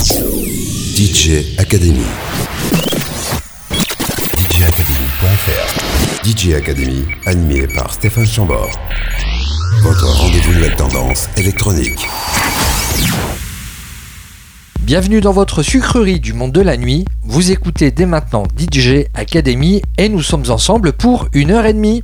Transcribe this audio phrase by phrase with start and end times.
[0.00, 2.00] DJ Academy.
[4.38, 6.24] DJacademy.fr.
[6.24, 8.70] DJ Academy, animé par Stéphane Chambord.
[9.82, 12.08] Votre rendez-vous nouvelle tendance électronique.
[14.80, 17.04] Bienvenue dans votre sucrerie du monde de la nuit.
[17.24, 22.02] Vous écoutez dès maintenant DJ Academy et nous sommes ensemble pour une heure et demie.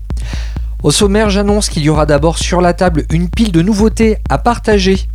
[0.83, 4.37] Au sommaire, j'annonce qu'il y aura d'abord sur la table une pile de nouveautés à
[4.37, 5.09] partager.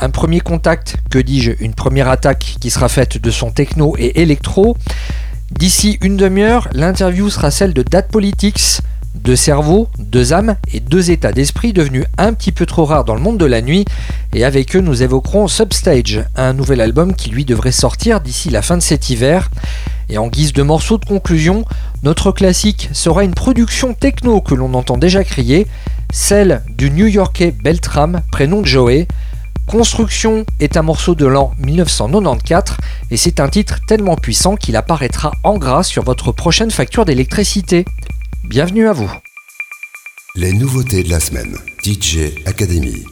[0.00, 4.20] Un premier contact, que dis-je, une première attaque qui sera faite de son techno et
[4.20, 4.76] électro.
[5.52, 8.80] D'ici une demi-heure, l'interview sera celle de Date Politics,
[9.14, 13.14] deux cerveaux, deux âmes et deux états d'esprit devenus un petit peu trop rares dans
[13.14, 13.84] le monde de la nuit.
[14.32, 18.62] Et avec eux, nous évoquerons Substage, un nouvel album qui lui devrait sortir d'ici la
[18.62, 19.48] fin de cet hiver.
[20.08, 21.64] Et en guise de morceau de conclusion,
[22.02, 25.68] notre classique sera une production techno que l'on entend déjà crier,
[26.12, 29.06] celle du New-Yorkais Beltram, prénom de Joey.
[29.66, 32.76] Construction est un morceau de l'an 1994
[33.10, 37.84] et c'est un titre tellement puissant qu'il apparaîtra en gras sur votre prochaine facture d'électricité.
[38.44, 39.10] Bienvenue à vous.
[40.36, 41.56] Les nouveautés de la semaine.
[41.82, 43.04] DJ Academy.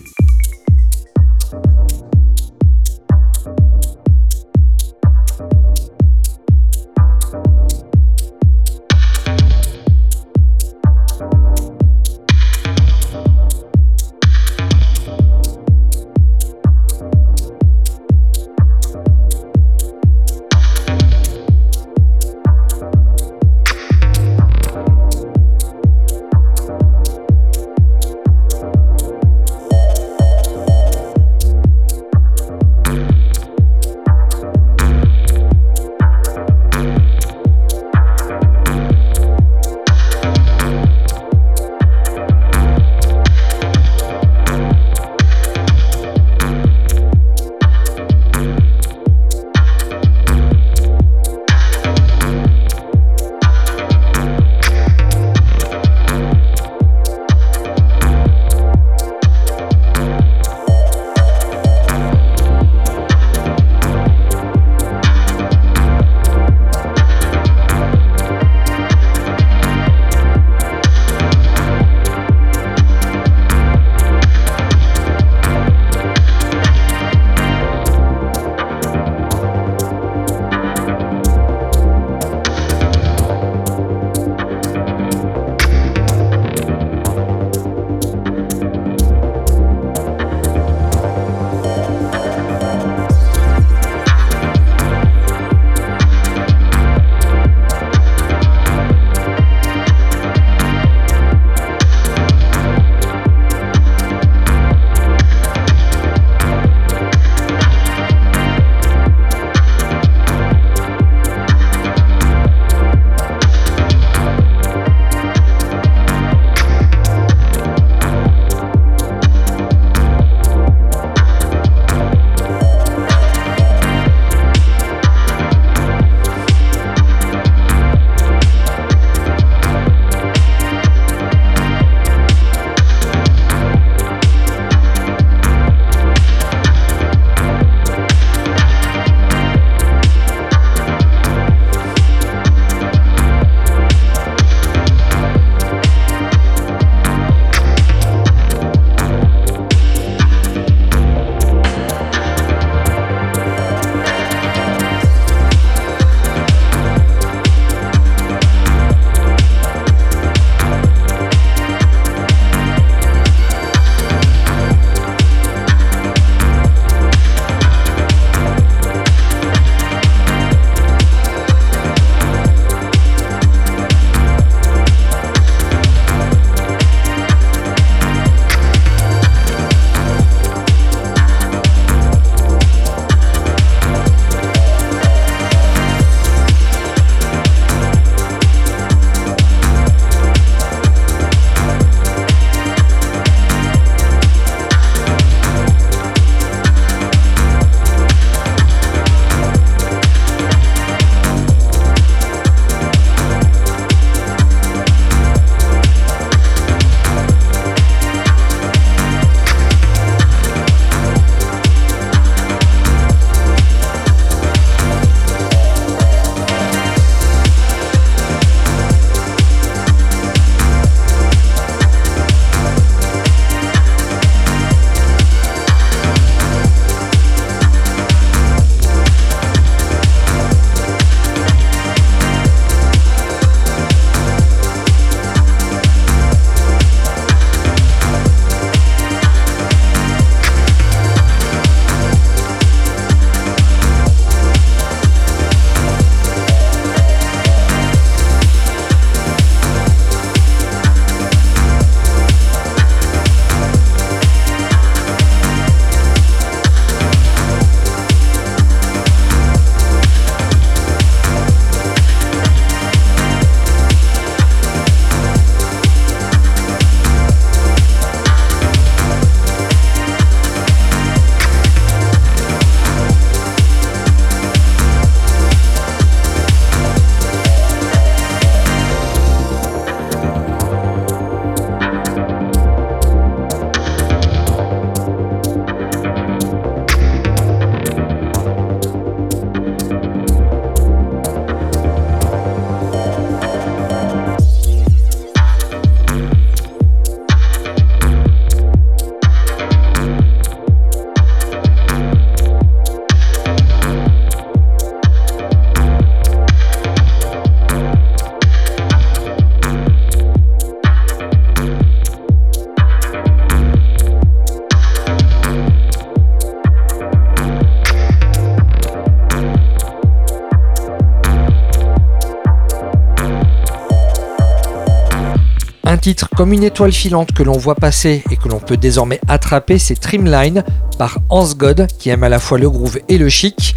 [326.03, 329.79] Titre comme une étoile filante que l'on voit passer et que l'on peut désormais attraper,
[329.79, 330.65] c'est Trimline
[330.99, 333.77] par Hans God qui aime à la fois le groove et le chic.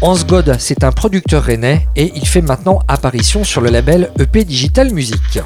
[0.00, 4.44] Hans God, c'est un producteur rennais et il fait maintenant apparition sur le label EP
[4.44, 5.38] Digital Music.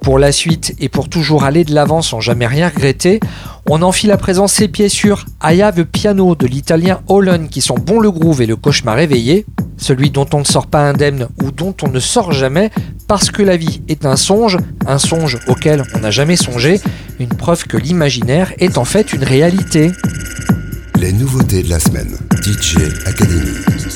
[0.00, 3.20] Pour la suite et pour toujours aller de l'avant sans jamais rien regretter,
[3.68, 7.74] on enfile à présent ses pieds sur I Have Piano de l'italien Holland qui sont
[7.74, 9.44] bons le groove et le cauchemar éveillé,
[9.76, 12.70] celui dont on ne sort pas indemne ou dont on ne sort jamais
[13.10, 16.80] parce que la vie est un songe, un songe auquel on n'a jamais songé,
[17.18, 19.90] une preuve que l'imaginaire est en fait une réalité.
[20.96, 22.76] Les nouveautés de la semaine, DJ
[23.06, 23.89] Academy.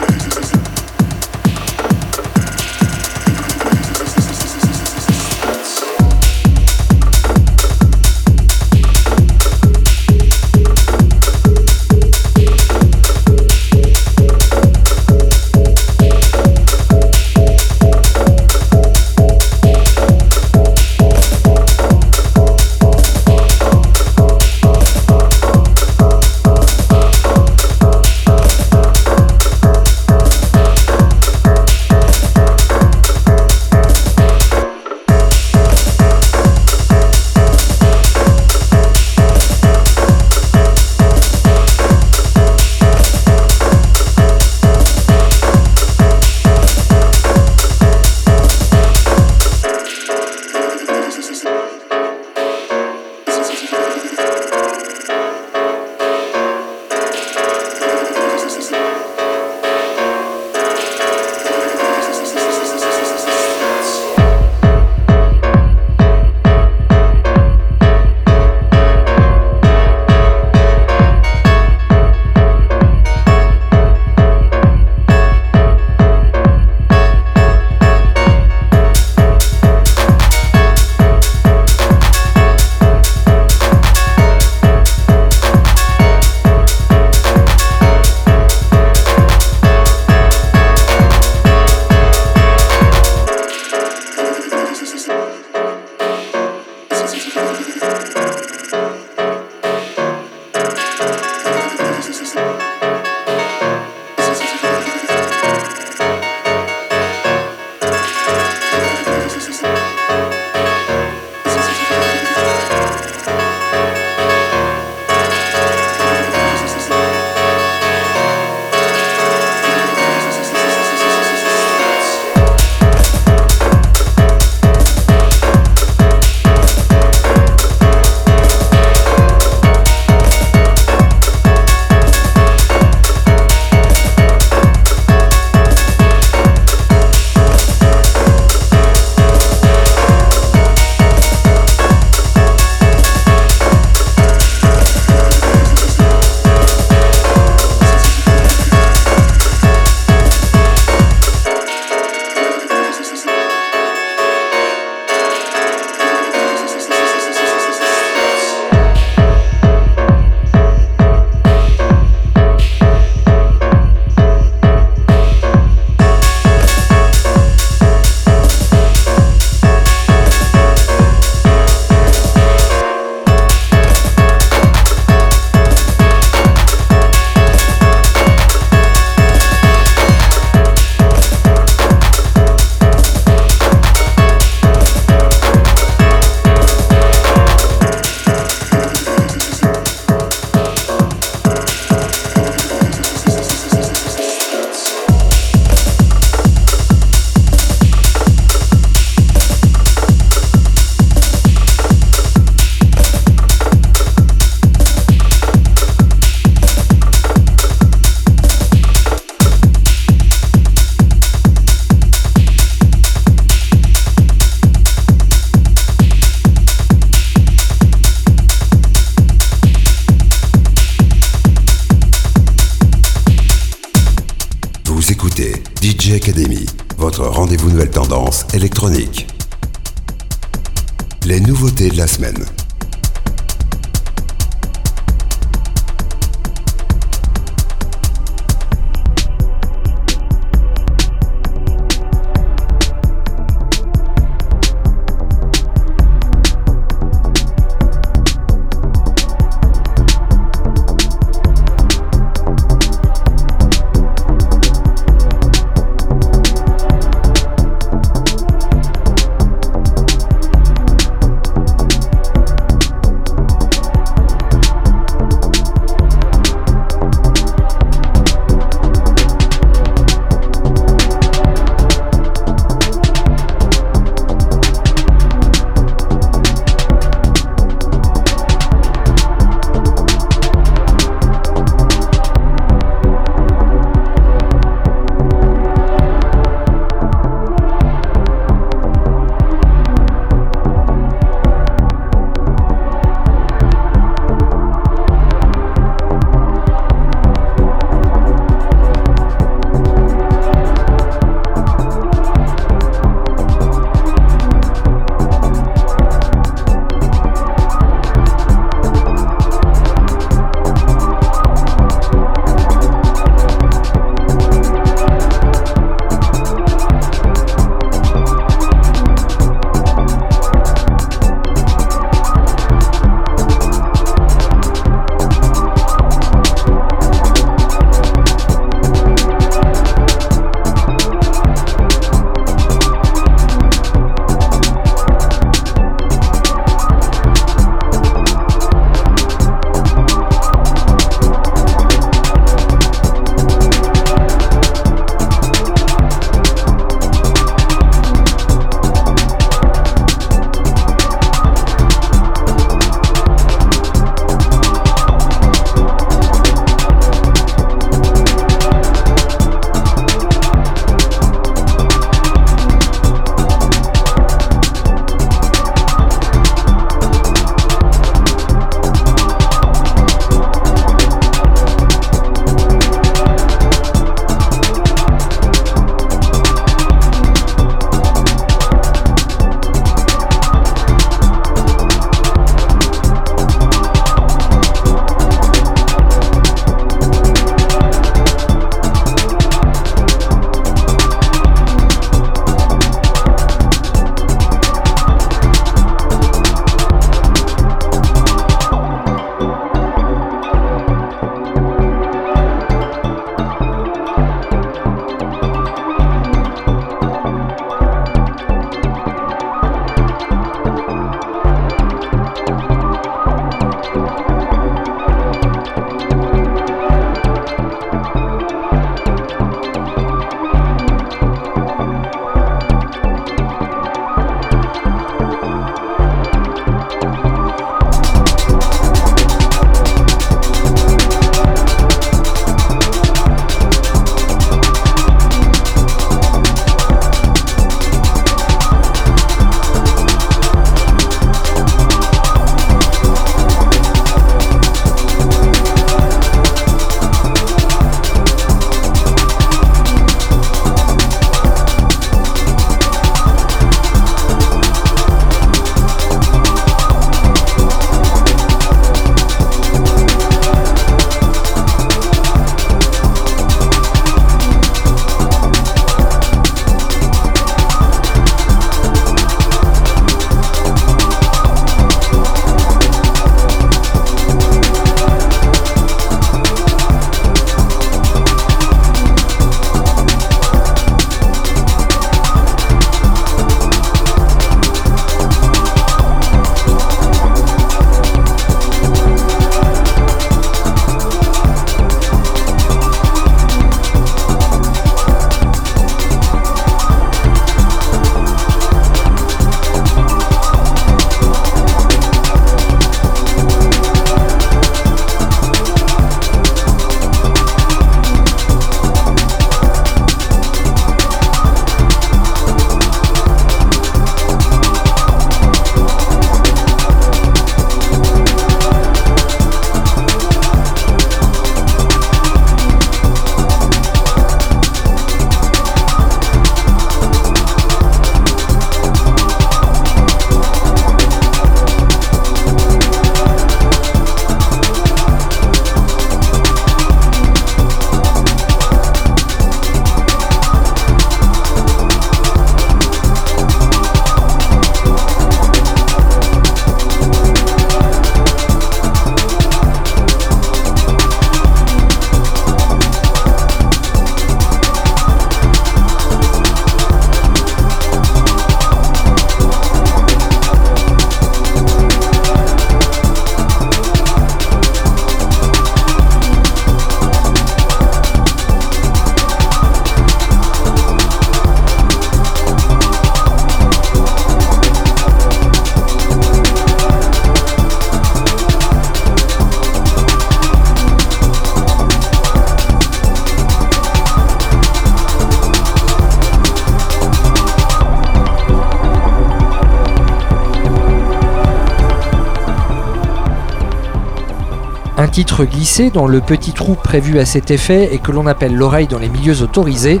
[595.24, 598.98] Glissé dans le petit trou prévu à cet effet et que l'on appelle l'oreille dans
[598.98, 600.00] les milieux autorisés.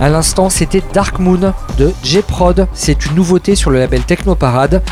[0.00, 2.66] À l'instant, c'était Dark Moon de J-Prod.
[2.74, 4.82] C'est une nouveauté sur le label Technoparade.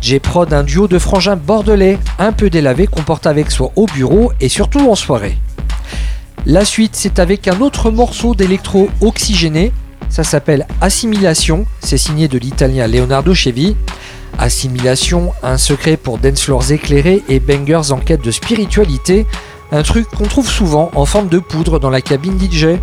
[0.00, 4.32] J-Prod, un duo de frangins bordelais, un peu délavé, qu'on porte avec soi au bureau
[4.40, 5.36] et surtout en soirée.
[6.46, 9.72] La suite, c'est avec un autre morceau d'électro oxygéné.
[10.08, 11.66] Ça s'appelle Assimilation.
[11.80, 13.76] C'est signé de l'italien Leonardo Chevi.
[14.42, 19.24] Assimilation, un secret pour dance éclairés et bangers en quête de spiritualité.
[19.70, 22.80] Un truc qu'on trouve souvent en forme de poudre dans la cabine DJ.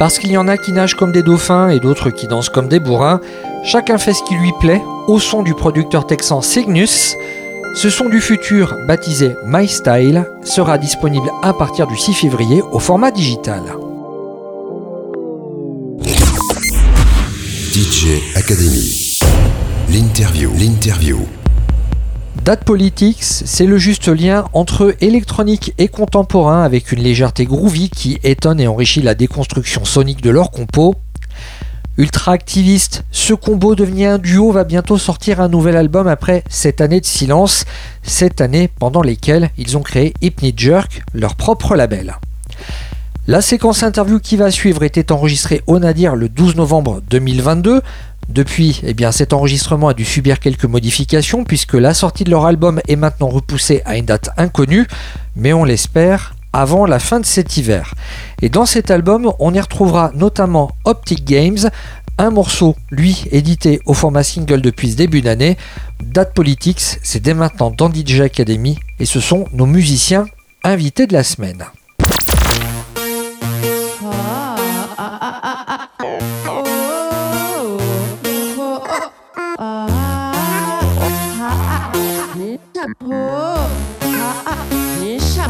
[0.00, 2.68] Parce qu'il y en a qui nagent comme des dauphins et d'autres qui dansent comme
[2.68, 3.20] des bourrins,
[3.62, 7.16] chacun fait ce qui lui plaît au son du producteur texan Cygnus.
[7.76, 12.78] Ce son du futur, baptisé My Style, sera disponible à partir du 6 février au
[12.78, 13.60] format digital.
[17.74, 19.18] DJ Academy.
[19.90, 20.50] L'interview.
[20.58, 21.18] L'interview.
[22.50, 28.18] Date Politics, c'est le juste lien entre électronique et contemporain avec une légèreté groovy qui
[28.24, 30.96] étonne et enrichit la déconstruction sonique de leur compo.
[31.96, 36.80] Ultra activiste, ce combo devenu un duo va bientôt sortir un nouvel album après cette
[36.80, 37.66] année de silence,
[38.02, 42.16] cette année pendant lesquelles ils ont créé Hypnid Jerk, leur propre label.
[43.28, 47.80] La séquence interview qui va suivre était enregistrée au Nadir le 12 novembre 2022.
[48.30, 52.46] Depuis, eh bien, cet enregistrement a dû subir quelques modifications puisque la sortie de leur
[52.46, 54.86] album est maintenant repoussée à une date inconnue,
[55.34, 57.92] mais on l'espère avant la fin de cet hiver.
[58.40, 61.70] Et dans cet album, on y retrouvera notamment Optic Games,
[62.18, 65.56] un morceau, lui, édité au format single depuis ce début d'année.
[66.00, 70.26] Date Politics, c'est dès maintenant dans DJ Academy et ce sont nos musiciens
[70.62, 71.64] invités de la semaine.
[74.02, 74.56] Ah,
[74.98, 76.79] ah, ah,
[82.80, 84.56] 啊不啊啊
[85.02, 85.44] 一下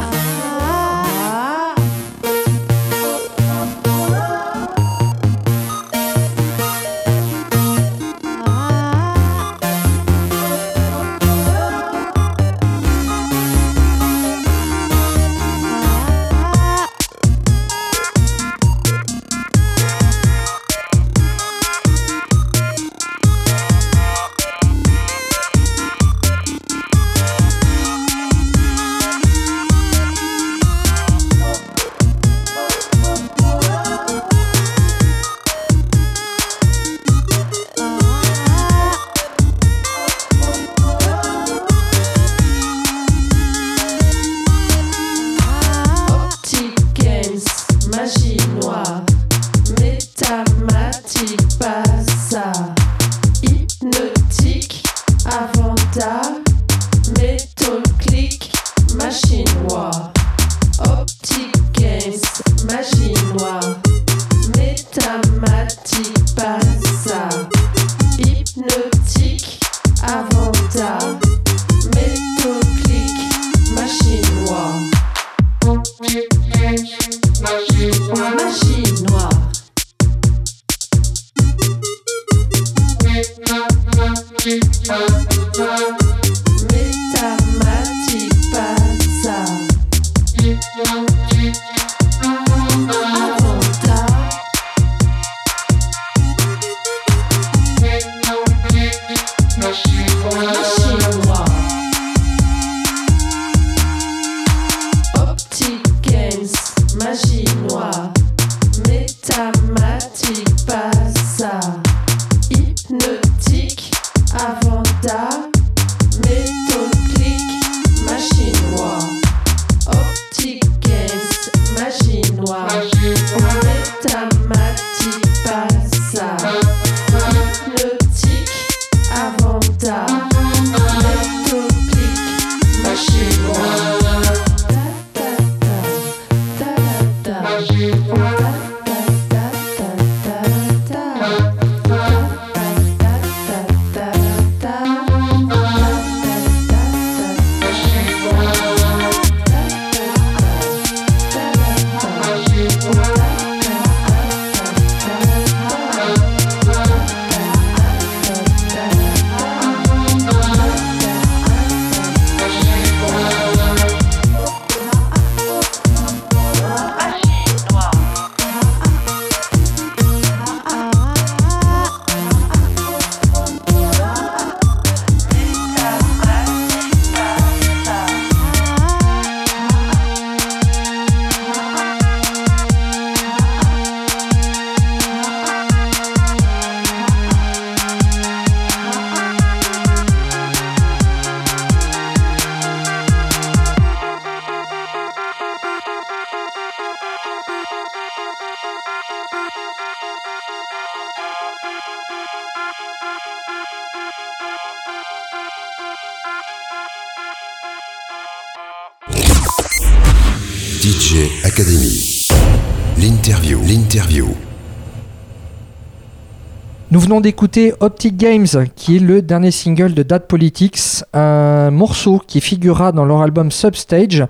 [217.10, 218.46] venons d'écouter Optic Games,
[218.76, 223.50] qui est le dernier single de Dad Politics, un morceau qui figurera dans leur album
[223.50, 224.24] Substage,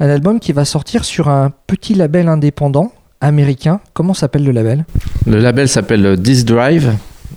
[0.00, 3.80] un album qui va sortir sur un petit label indépendant américain.
[3.94, 4.84] Comment s'appelle le label?
[5.24, 6.92] Le label s'appelle This Drive.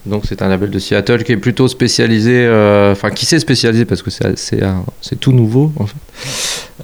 [0.05, 3.85] Donc c'est un label de Seattle qui est plutôt spécialisé, euh, enfin qui s'est spécialisé
[3.85, 5.95] parce que c'est tout nouveau en fait,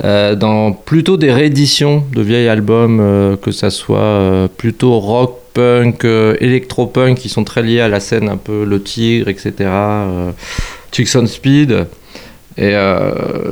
[0.06, 6.06] euh, dans plutôt des rééditions de vieilles albums, euh, que ça soit plutôt rock, punk,
[6.06, 9.70] électro-punk qui sont très liés à la scène un peu Le Tigre, etc.
[10.91, 11.88] Chicks on Speed.
[12.58, 12.74] Et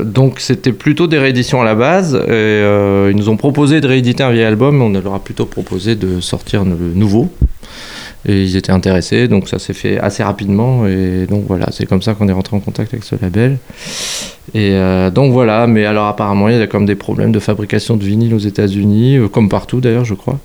[0.04, 2.16] donc c'était plutôt des rééditions à la base.
[2.16, 2.62] Et
[3.10, 5.96] ils nous ont proposé de rééditer un vieil album, mais on leur a plutôt proposé
[5.96, 7.30] de sortir le nouveau.
[8.26, 10.88] Et ils étaient intéressés, donc ça s'est fait assez rapidement.
[10.88, 13.58] Et donc voilà, c'est comme ça qu'on est rentré en contact avec ce label.
[14.54, 17.98] Et euh, donc voilà, mais alors apparemment il y a comme des problèmes de fabrication
[17.98, 20.40] de vinyle aux États-Unis, euh, comme partout d'ailleurs, je crois.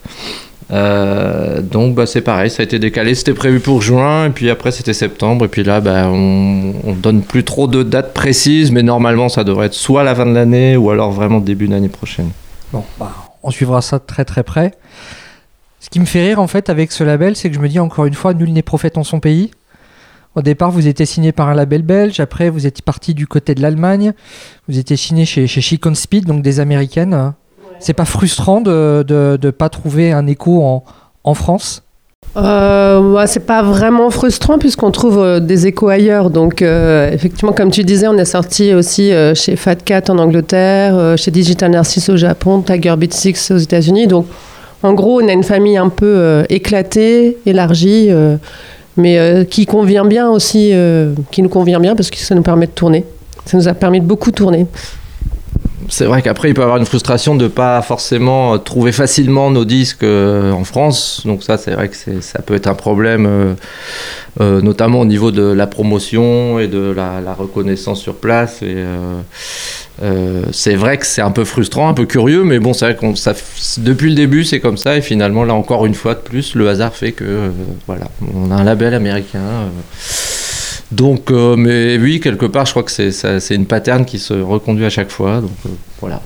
[0.71, 3.15] Euh, donc bah, c'est pareil, ça a été décalé.
[3.15, 6.93] C'était prévu pour juin, et puis après c'était septembre, et puis là bah, on, on
[6.93, 10.35] donne plus trop de dates précises, mais normalement ça devrait être soit la fin de
[10.35, 12.31] l'année ou alors vraiment début d'année prochaine.
[12.73, 13.13] Bon, bah,
[13.43, 14.73] on suivra ça très très près.
[15.81, 17.79] Ce qui me fait rire en fait avec ce label, c'est que je me dis
[17.79, 19.51] encore une fois, nul n'est prophète en son pays.
[20.35, 23.55] Au départ, vous étiez signé par un label belge, après vous êtes parti du côté
[23.55, 24.13] de l'Allemagne,
[24.69, 27.33] vous étiez signé chez, chez Chic Speed, donc des américaines.
[27.81, 30.85] C'est pas frustrant de ne pas trouver un écho en,
[31.25, 31.83] en France?
[32.37, 36.31] Euh, c'est pas vraiment frustrant puisqu'on trouve euh, des échos ailleurs.
[36.31, 40.19] Donc, euh, effectivement, comme tu disais, on est sorti aussi euh, chez Fat Cat en
[40.19, 44.07] Angleterre, chez Digital Narcisse au Japon, Tiger Beat 6 aux États-Unis.
[44.07, 44.27] Donc,
[44.83, 48.11] en gros, on a une famille un peu éclatée, élargie,
[48.97, 50.73] mais qui convient bien aussi,
[51.33, 53.05] qui nous convient bien parce que ça nous permet de tourner.
[53.45, 54.67] Ça nous a permis de beaucoup tourner
[55.89, 59.51] c'est vrai qu'après, il peut y avoir une frustration de ne pas forcément trouver facilement
[59.51, 61.23] nos disques en France.
[61.25, 63.57] Donc ça, c'est vrai que ça peut être un problème,
[64.41, 68.63] notamment au niveau de la promotion et de la, reconnaissance sur place.
[70.03, 72.97] Euh, c'est vrai que c'est un peu frustrant, un peu curieux, mais bon, c'est vrai
[72.97, 73.15] qu'on
[73.79, 76.69] depuis le début c'est comme ça et finalement là encore une fois de plus, le
[76.69, 77.49] hasard fait que euh,
[77.87, 79.41] voilà, on a un label américain.
[80.93, 80.95] Euh.
[80.95, 84.91] donc, mais oui, quelque part, je crois que c'est une pattern qui se reconduit à
[84.91, 85.41] chaque fois.
[85.41, 85.51] Donc
[86.01, 86.21] voilà.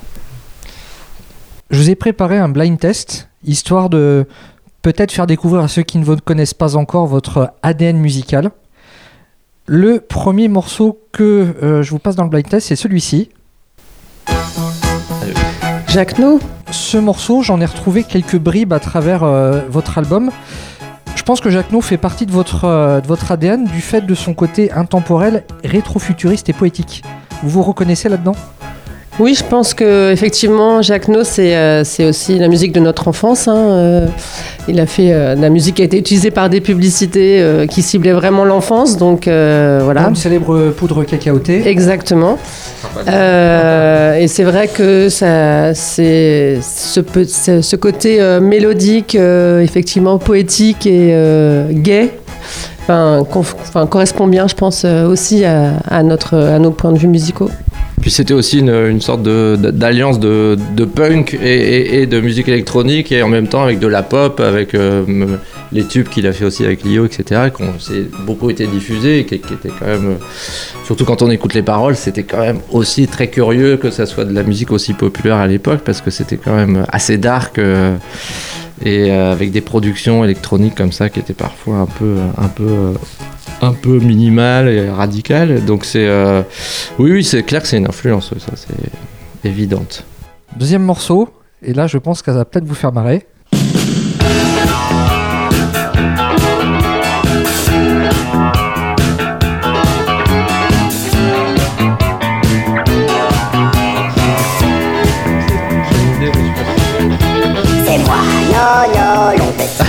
[1.71, 4.27] Je vous ai préparé un blind test histoire de
[4.83, 8.51] peut-être faire découvrir à ceux qui ne vous connaissent pas encore votre ADN musical.
[9.67, 13.31] Le premier morceau que je vous passe dans le blind test, c'est celui-ci.
[15.93, 16.41] Jacques No
[16.71, 20.31] Ce morceau, j'en ai retrouvé quelques bribes à travers euh, votre album.
[21.23, 24.01] Je pense que Jacques No fait partie de votre, euh, de votre ADN du fait
[24.01, 27.05] de son côté intemporel, rétro-futuriste et poétique.
[27.45, 28.35] Vous vous reconnaissez là-dedans?
[29.19, 33.47] Oui, je pense que effectivement, Jacques No, c'est euh, aussi la musique de notre enfance.
[33.47, 34.07] Hein, euh.
[34.69, 38.13] il a fait euh, la musique qui a été utilisée par des publicités qui ciblaient
[38.13, 38.97] vraiment l'enfance.
[38.97, 40.09] Donc voilà.
[40.09, 41.69] Une célèbre poudre cacaotée.
[41.69, 42.39] Exactement.
[43.07, 47.01] et c'est vrai que ça, c'est ce,
[47.61, 51.15] ce, côté mélodique, effectivement poétique et
[51.71, 52.11] gai.
[52.85, 53.25] Enfin,
[53.89, 57.51] correspond bien, je pense, aussi à, à, notre, à nos points de vue musicaux.
[58.01, 63.47] Puis c'était aussi une, sorte d'alliance de, punk et, de musique électronique et en même
[63.47, 65.37] temps avec de la pop, avec euh,
[65.71, 67.51] les tubes qu'il a fait aussi avec Lio, etc.
[67.55, 67.75] qui ont
[68.27, 70.25] beaucoup été diffusés et qui, qui étaient quand même, euh,
[70.85, 74.25] surtout quand on écoute les paroles, c'était quand même aussi très curieux que ça soit
[74.25, 77.59] de la musique aussi populaire à l'époque parce que c'était quand même assez dark.
[77.59, 77.97] Euh,
[78.85, 82.95] et avec des productions électroniques comme ça qui étaient parfois un peu, un peu
[83.63, 85.65] un peu minimal et radical.
[85.65, 86.43] Donc c'est euh,
[86.99, 90.05] oui oui c'est clair que c'est une influence, ça c'est évidente.
[90.57, 91.29] Deuxième morceau,
[91.63, 93.27] et là je pense qu'elle va peut-être vous faire marrer.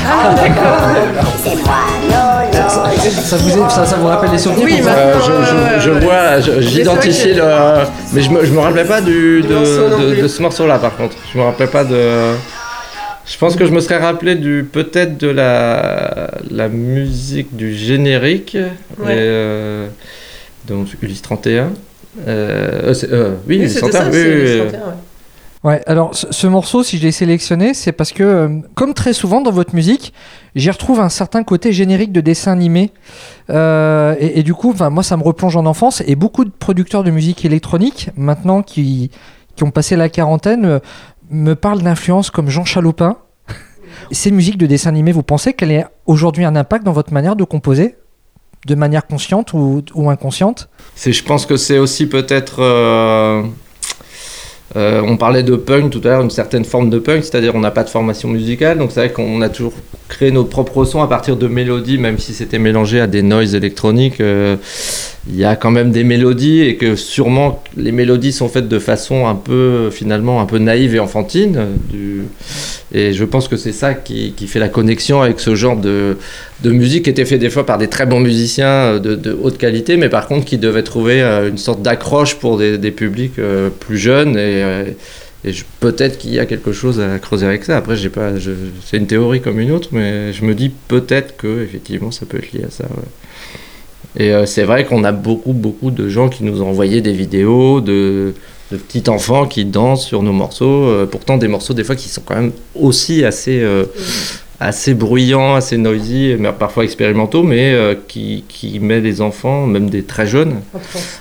[0.06, 0.36] Ah,
[1.44, 1.94] C'est moi,
[3.24, 7.44] ça, vous, ça, vous rappelle les souvenirs Oui, euh, je, je, vois, j'identifie le.
[8.14, 11.16] Mais je me, je me rappelais pas du, de, de, ce morceau-là, par contre.
[11.34, 12.34] Je me rappelais pas de.
[13.26, 18.58] Je pense que je me serais rappelé du peut-être de la, la musique du générique.
[19.00, 19.08] Ouais.
[19.10, 19.88] Euh,
[20.68, 21.72] donc Ulysse 31.
[22.28, 24.12] Euh, euh, oui, Ulysse 31.
[24.12, 24.72] oui, oui, Ouais,
[25.64, 29.52] alors ce, morceau, si je l'ai sélectionné, c'est parce que, euh, comme très souvent dans
[29.52, 30.14] votre musique,
[30.56, 32.92] j'y retrouve un certain côté générique de dessin animé.
[33.50, 36.04] Euh, et, du coup, moi, ça me replonge en enfance.
[36.06, 39.10] Et beaucoup de producteurs de musique électronique, maintenant, qui,
[39.56, 40.80] qui ont passé la quarantaine, euh,
[41.30, 43.16] me parlent d'influences comme Jean Chalopin.
[44.12, 47.38] Ces musiques de dessin animé, vous pensez qu'elle ait aujourd'hui un impact dans votre manière
[47.38, 47.96] de composer?
[48.68, 50.70] De manière consciente ou, ou inconsciente?
[50.98, 52.62] Je pense que c'est aussi peut-être.
[54.76, 57.60] Euh, on parlait de punk tout à l'heure, une certaine forme de punk, c'est-à-dire on
[57.60, 59.74] n'a pas de formation musicale, donc c'est vrai qu'on a toujours
[60.10, 63.56] créé notre propre son à partir de mélodies, même si c'était mélangé à des noises
[63.56, 64.20] électroniques.
[64.22, 64.56] euh,
[65.30, 68.80] Il y a quand même des mélodies et que sûrement les mélodies sont faites de
[68.80, 71.58] façon un peu finalement un peu naïve et enfantine.
[71.96, 72.24] euh.
[72.96, 76.18] Et je pense que c'est ça qui fait la connexion avec ce genre de,
[76.64, 79.58] de musique qui était fait des fois par des très bons musiciens euh, de, haute
[79.58, 83.70] qualité, mais par contre qui devaient trouver euh, une sorte d'accroche pour des, publics euh,
[83.70, 84.38] plus jeunes.
[84.38, 84.96] Et,
[85.82, 87.76] peut-être qu'il y a quelque chose à creuser avec ça.
[87.76, 88.32] Après, j'ai pas,
[88.86, 92.38] c'est une théorie comme une autre, mais je me dis peut-être que effectivement ça peut
[92.38, 92.86] être lié à ça.
[94.18, 97.82] Et c'est vrai qu'on a beaucoup, beaucoup de gens qui nous ont envoyé des vidéos
[97.82, 98.34] de,
[98.70, 100.90] petits enfants qui dansent sur nos morceaux.
[101.12, 103.62] pourtant, des morceaux, des fois, qui sont quand même aussi assez,
[104.64, 109.90] assez bruyants, assez noisy, mais parfois expérimentaux, mais euh, qui, qui met les enfants, même
[109.90, 110.62] des très jeunes,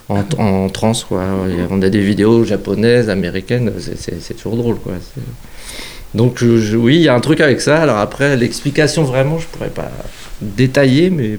[0.09, 1.05] en, en transe.
[1.05, 1.23] Quoi.
[1.71, 4.77] On a des vidéos japonaises, américaines, c'est- toujours drôle.
[4.77, 4.93] Quoi.
[6.15, 7.81] Donc, je- je- oui, il y a un truc avec ça.
[7.83, 9.91] Alors, après, l'explication, vraiment, je pourrais pas
[10.41, 11.39] détailler, mais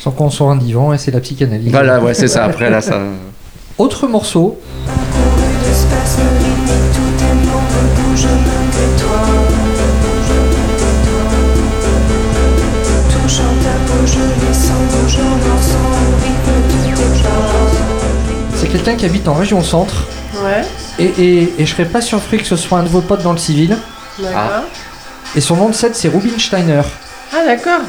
[0.00, 1.70] Sans qu'on soit un divan et c'est la psychanalyse.
[1.70, 2.44] voilà, ouais, c'est ça.
[2.44, 3.00] Après, là, ça.
[3.78, 4.58] Autre morceau,
[7.96, 8.55] tout
[18.76, 20.06] quelqu'un qui habite en région centre.
[20.44, 20.62] Ouais,
[20.98, 23.32] Et, et, et je serais pas surpris que ce soit un de vos potes dans
[23.32, 23.76] le civil.
[24.22, 24.64] d'accord.
[25.34, 26.82] Et son nom de scène, c'est Rubinsteiner.
[27.32, 27.80] Ah, d'accord.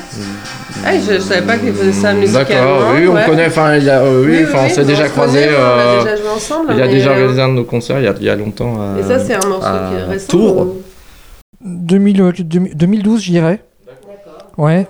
[0.86, 2.80] Ah, je, je savais pas qu'il faisait ça musicalement.
[2.80, 3.26] D'accord, oui, on ouais.
[3.26, 5.42] connaît, enfin, il a, euh, oui, on s'est déjà se croisé.
[5.46, 6.74] connaît, On euh, a déjà joué ensemble.
[6.76, 8.36] il a déjà euh, organisé un de nos concerts il y a, il y a
[8.36, 8.76] longtemps.
[8.82, 10.28] à- Et ça, c'est un morceau qui est récent.
[10.30, 10.58] Tours.
[10.62, 10.82] ou-
[11.64, 13.62] 2000, euh, 2000 2012, je dirais.
[14.58, 14.88] Ouais.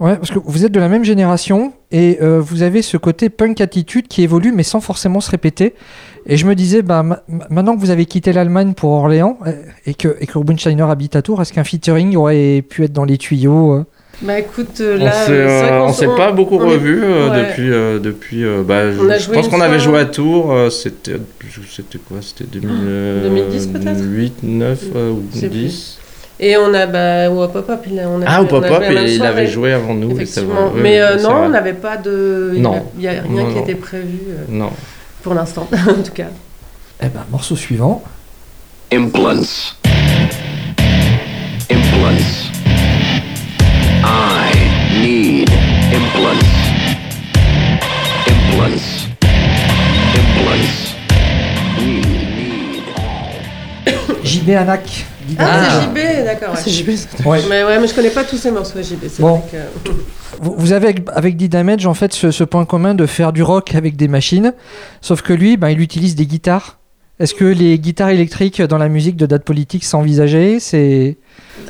[0.00, 3.28] Ouais, parce que vous êtes de la même génération et euh, vous avez ce côté
[3.28, 5.74] punk attitude qui évolue mais sans forcément se répéter.
[6.26, 9.38] Et je me disais, bah, ma- ma- maintenant que vous avez quitté l'Allemagne pour Orléans
[9.46, 9.52] euh,
[9.86, 10.38] et que, et que
[10.90, 13.84] habite à Tours, est-ce qu'un featuring aurait pu être dans les tuyaux euh?
[14.22, 16.58] Bah écoute, On là, s'est, euh, on s'est s- pas beaucoup
[17.02, 17.38] euh, ouais.
[17.48, 17.70] depuis.
[17.70, 20.52] euh, depuis euh, bah, je, pense qu'on avait joué à Tours.
[20.52, 21.16] euh, c'était,
[21.70, 22.18] c'était quoi?
[22.20, 24.02] C'était 2000, euh, 2010 peut-être?
[24.04, 25.99] 8, 9 euh, ou Je sais 10.
[26.42, 29.22] Et on a, bah, au Pop Up, il a, on a Ah, au pop-up, il
[29.22, 30.12] avait joué avant nous.
[30.12, 30.72] Effectivement.
[30.74, 32.52] mais euh, non, on n'avait pas de.
[32.54, 32.86] il y a- Non.
[32.96, 33.62] Il n'y a rien Non, qui non.
[33.62, 34.70] était prévu euh, Non.
[35.22, 36.28] pour l'instant, en tout cas.
[37.02, 38.02] Eh ben, morceau suivant.
[38.90, 39.74] Implants.
[41.70, 42.50] Implants.
[44.02, 44.50] I
[45.02, 45.50] need
[45.92, 46.46] implants.
[48.26, 49.08] Implants.
[50.16, 50.96] Implants.
[51.78, 52.84] We need.
[54.24, 55.04] JB Anak.
[55.38, 56.54] Ah, c'est JB, d'accord.
[56.54, 56.60] ouais.
[56.62, 57.28] C'est JB, ça.
[57.28, 57.40] Ouais.
[57.48, 59.04] Mais ouais, mais je connais pas tous ces morceaux JB.
[59.08, 59.36] C'est Bon.
[59.36, 59.90] vrai que.
[60.42, 63.74] Vous, avez avec, avec D-Damage en fait ce, ce point commun de faire du rock
[63.74, 64.54] avec des machines,
[65.02, 66.78] sauf que lui, ben, il utilise des guitares.
[67.20, 71.16] Est-ce que les guitares électriques dans la musique de Date Politique sont envisagées C'est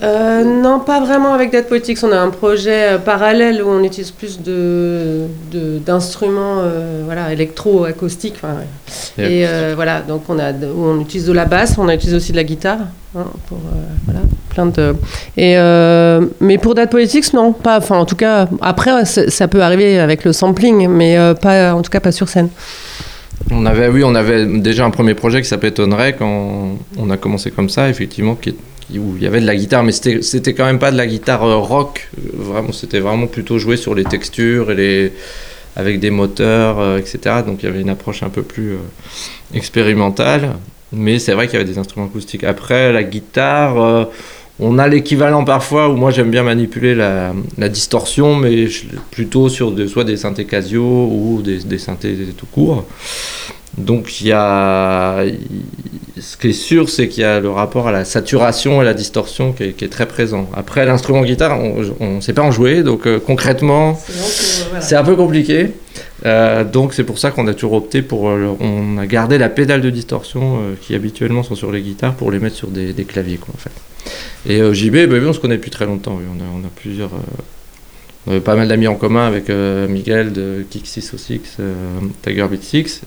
[0.03, 1.99] Euh, non, pas vraiment avec Dead Politics.
[2.05, 7.33] On a un projet euh, parallèle où on utilise plus de de- d'instruments euh, voilà,
[7.33, 8.35] électro-acoustiques.
[8.37, 9.23] enfin, ouais.
[9.25, 9.31] Yep.
[9.31, 12.31] Et euh, voilà, donc on, a, où on utilise de la basse, on utilise aussi
[12.31, 12.79] de la guitare.
[13.19, 14.21] hein, pour, euh, voilà,
[14.51, 14.95] plein de...
[15.37, 17.53] Et, euh, mais pour Dead Politics, non.
[17.53, 21.75] Pas, enfin, en tout cas, après, ça peut arriver avec le sampling, mais euh, pas,
[21.75, 22.51] en tout cas pas sur scène.
[23.51, 27.17] On avait, oui, on avait déjà un premier projet qui s'appelait Tonnerre quand on a
[27.17, 28.55] commencé comme ça, effectivement, qui,
[28.97, 31.45] où il y avait de la guitare, mais c'était quand même pas de la guitare
[31.45, 32.09] euh, rock.
[32.19, 35.13] euh, Vraiment, c'était vraiment plutôt joué sur les textures et les
[35.77, 37.37] avec des moteurs, euh, etc.
[37.47, 38.77] Donc il y avait une approche un peu plus
[39.55, 40.57] expérimentale.
[40.93, 42.43] Mais c'est vrai qu'il y avait des instruments acoustiques.
[42.43, 44.09] Après, la guitare,
[44.61, 47.33] on a l'équivalent parfois où moi j'aime bien manipuler la,
[47.69, 48.67] distorsion, mais
[49.11, 52.85] plutôt sur soit des synthés Casio ou des, des synthés tout court.
[53.79, 55.25] Donc il y a,
[56.21, 58.95] ce qui est sûr, c'est qu'il y a le rapport à la saturation et la
[58.95, 60.49] distorsion qui est, qui est très présent.
[60.55, 64.81] Après l'instrument guitare, on ne sait pas en jouer, donc euh, concrètement, C'est voilà.
[64.81, 65.71] c'est un peu compliqué.
[66.27, 69.39] Euh, donc c'est pour ça qu'on a toujours opté pour, euh, le- on a gardé
[69.39, 72.69] la pédale de distorsion euh, qui habituellement sont sur les guitares pour les mettre sur
[72.69, 73.73] des, des claviers quoi en fait.
[74.47, 76.17] Et euh, JB, bah on se connaît depuis très longtemps.
[76.19, 76.25] oui.
[76.31, 77.43] On, a, on a plusieurs, euh,
[78.27, 81.75] on avait pas mal d'amis en commun avec euh, Miguel de Kick 606, euh,
[82.23, 83.01] Tiger Beat 6.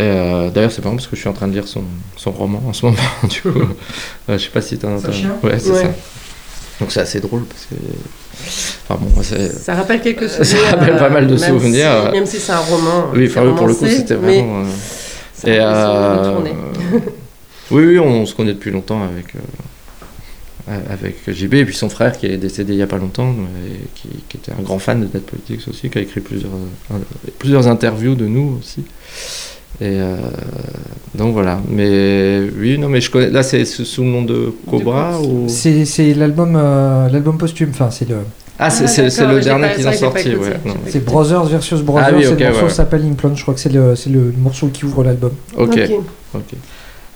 [0.00, 1.82] Euh, D'ailleurs, c'est marrant parce que je suis en train de lire son,
[2.16, 2.98] son roman en ce moment.
[3.30, 5.12] du coup, euh, je sais pas si t'en Ça as.
[5.12, 5.82] chien Ouais, c'est Ouais.
[5.82, 5.94] ça.
[6.80, 7.74] Donc c'est assez drôle parce que.
[8.88, 9.50] Enfin bon, c'est.
[9.52, 10.70] Ça rappelle quelques Ça souvenirs.
[10.78, 11.90] rappelle pas mal de même souvenirs.
[12.06, 13.06] si- même si c'est un roman.
[13.14, 14.60] Oui, enfin, oui, pour le coup, c'était vraiment.
[14.60, 14.64] euh,
[15.32, 16.40] ça et, euh,
[17.70, 19.34] oui, oui, on se connaît depuis longtemps avec,
[20.70, 23.30] euh, avec JB et puis son frère qui est décédé il y a pas longtemps,
[23.32, 26.52] et qui, qui était un grand fan de Dead Politics aussi, qui a écrit plusieurs,
[26.92, 26.96] euh,
[27.38, 28.84] plusieurs interviews de nous aussi.
[29.80, 30.16] Et euh,
[31.14, 31.60] donc voilà.
[31.68, 33.30] Mais oui, non, mais je connais.
[33.30, 35.44] Là, c'est sous le nom de Cobra ou?
[35.48, 38.16] C'est c'est l'album euh, l'album posthume, enfin c'est le
[38.58, 40.34] Ah, c'est Ah, c'est- c'est d'accord, le dernier qu'ils ont sorti.
[40.34, 40.52] Ouais,
[40.88, 42.70] c'est Brothers versus Brothers, Ah oui, et ok, le morceau ouais.
[42.70, 45.32] s'appelle Implant, je crois que c'est le, c'est le morceau qui ouvre l'album.
[45.58, 45.78] Ok.
[46.34, 46.42] ok.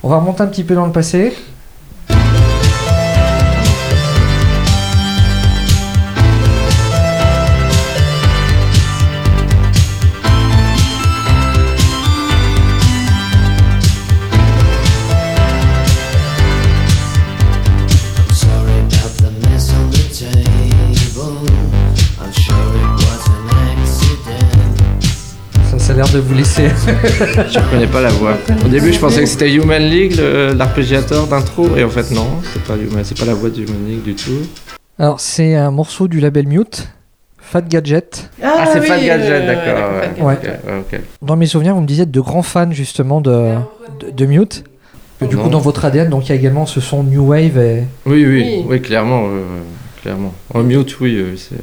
[0.02, 1.32] On va remonter un petit peu dans le passé.
[26.12, 26.68] De vous laisser.
[27.50, 28.36] Je connais pas la voix.
[28.64, 32.26] Au début, je pensais que c'était Human League, le- l'arpégiateur d'intro, et en fait, non,
[32.52, 34.32] c'est pas, Human- c'est pas la voix de Human League du tout.
[34.98, 36.88] Alors c'est un morceau du label Mute,
[37.38, 38.30] Fat Gadget.
[38.42, 40.26] Ah, c'est oui, Fat Gadget, euh, d'accord.
[40.26, 40.36] Ouais.
[40.92, 41.00] Ouais.
[41.22, 43.54] Dans mes souvenirs, vous me disiez de grands fans justement de,
[44.00, 44.64] de, de Mute.
[45.28, 45.42] Du Non.
[45.44, 48.24] coup, dans votre ADN, donc il y a également ce son New Wave et Oui,
[48.24, 48.64] oui, Oui.
[48.66, 49.42] oui, clairement, euh,
[50.02, 50.32] clairement.
[50.54, 51.58] En mute, oui, euh, c'est euh,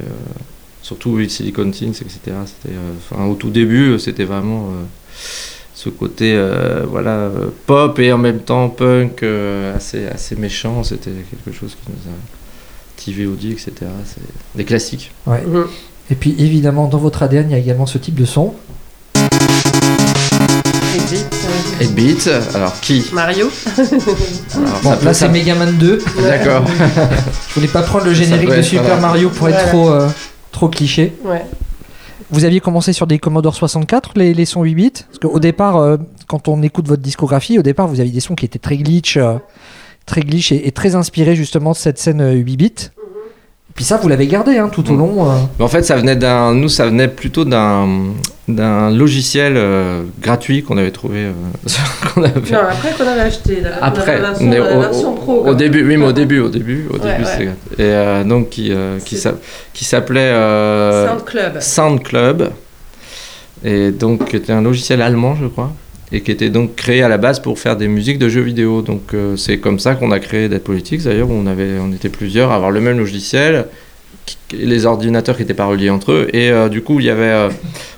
[0.88, 2.18] surtout Silicon Things, etc.
[2.46, 4.84] C'était, euh, enfin, au tout début, euh, c'était vraiment euh,
[5.74, 7.30] ce côté, euh, voilà,
[7.66, 10.82] pop et en même temps punk, euh, assez, assez méchant.
[10.82, 12.16] C'était quelque chose qui nous a
[13.26, 13.72] TVOD, etc.
[14.06, 14.22] C'est
[14.56, 15.10] des classiques.
[15.26, 15.42] Ouais.
[15.46, 15.66] Mhm.
[16.10, 18.54] Et puis évidemment, dans votre ADN, il y a également ce type de son.
[21.80, 23.04] Et Beat, alors qui?
[23.12, 23.50] Mario.
[23.76, 26.02] Alors, Bon, là ça- c'est Megaman 2.
[26.22, 26.64] D'accord.
[27.48, 29.00] Je voulais pas prendre le générique de Super voilà.
[29.00, 29.68] Mario pour être Voilà.
[29.68, 30.08] trop, euh,
[30.52, 31.14] trop cliché.
[31.24, 31.44] Ouais.
[32.30, 34.90] Vous aviez commencé sur des Commodore 64, les, les sons 8 bits?
[34.90, 35.96] Parce qu'au départ, euh,
[36.26, 39.16] quand on écoute votre discographie, au départ, vous aviez des sons qui étaient très glitch,
[39.16, 39.38] euh,
[40.04, 42.72] très glitch et, et très inspirés justement de cette scène euh, 8 bits.
[43.78, 44.98] Puis ça, vous l'avez gardé hein, tout au Mhm.
[44.98, 45.30] long.
[45.30, 45.34] euh.
[45.56, 47.86] Mais en fait, ça venait d'un, nous, ça venait plutôt d'un,
[48.48, 51.32] d'un logiciel euh, gratuit qu'on avait trouvé, euh,
[52.12, 53.60] qu'on avait Non, après qu'on avait acheté.
[53.60, 55.32] La, après, la version, mais la version pro.
[55.36, 55.54] au quoi.
[55.54, 57.30] début, oui, mais au début, au début, au Ouais, début, ouais.
[57.38, 57.80] c'était.
[57.80, 59.34] Et euh, donc qui, euh, qui, C'est- s'a-
[59.72, 61.60] qui s'appelait euh, Sound Club.
[61.60, 62.50] Sound Club,
[63.64, 65.70] et donc qui était un logiciel allemand, je crois,
[66.12, 68.82] et qui était donc créé à la base pour faire des musiques de jeux vidéo.
[68.82, 71.02] Donc euh, c'est comme ça qu'on a créé Dead Politics.
[71.02, 73.66] D'ailleurs, on avait, on était plusieurs à avoir le même logiciel,
[74.52, 77.24] les ordinateurs qui n'étaient pas reliés entre eux, et euh, du coup, il y avait,
[77.24, 77.48] euh,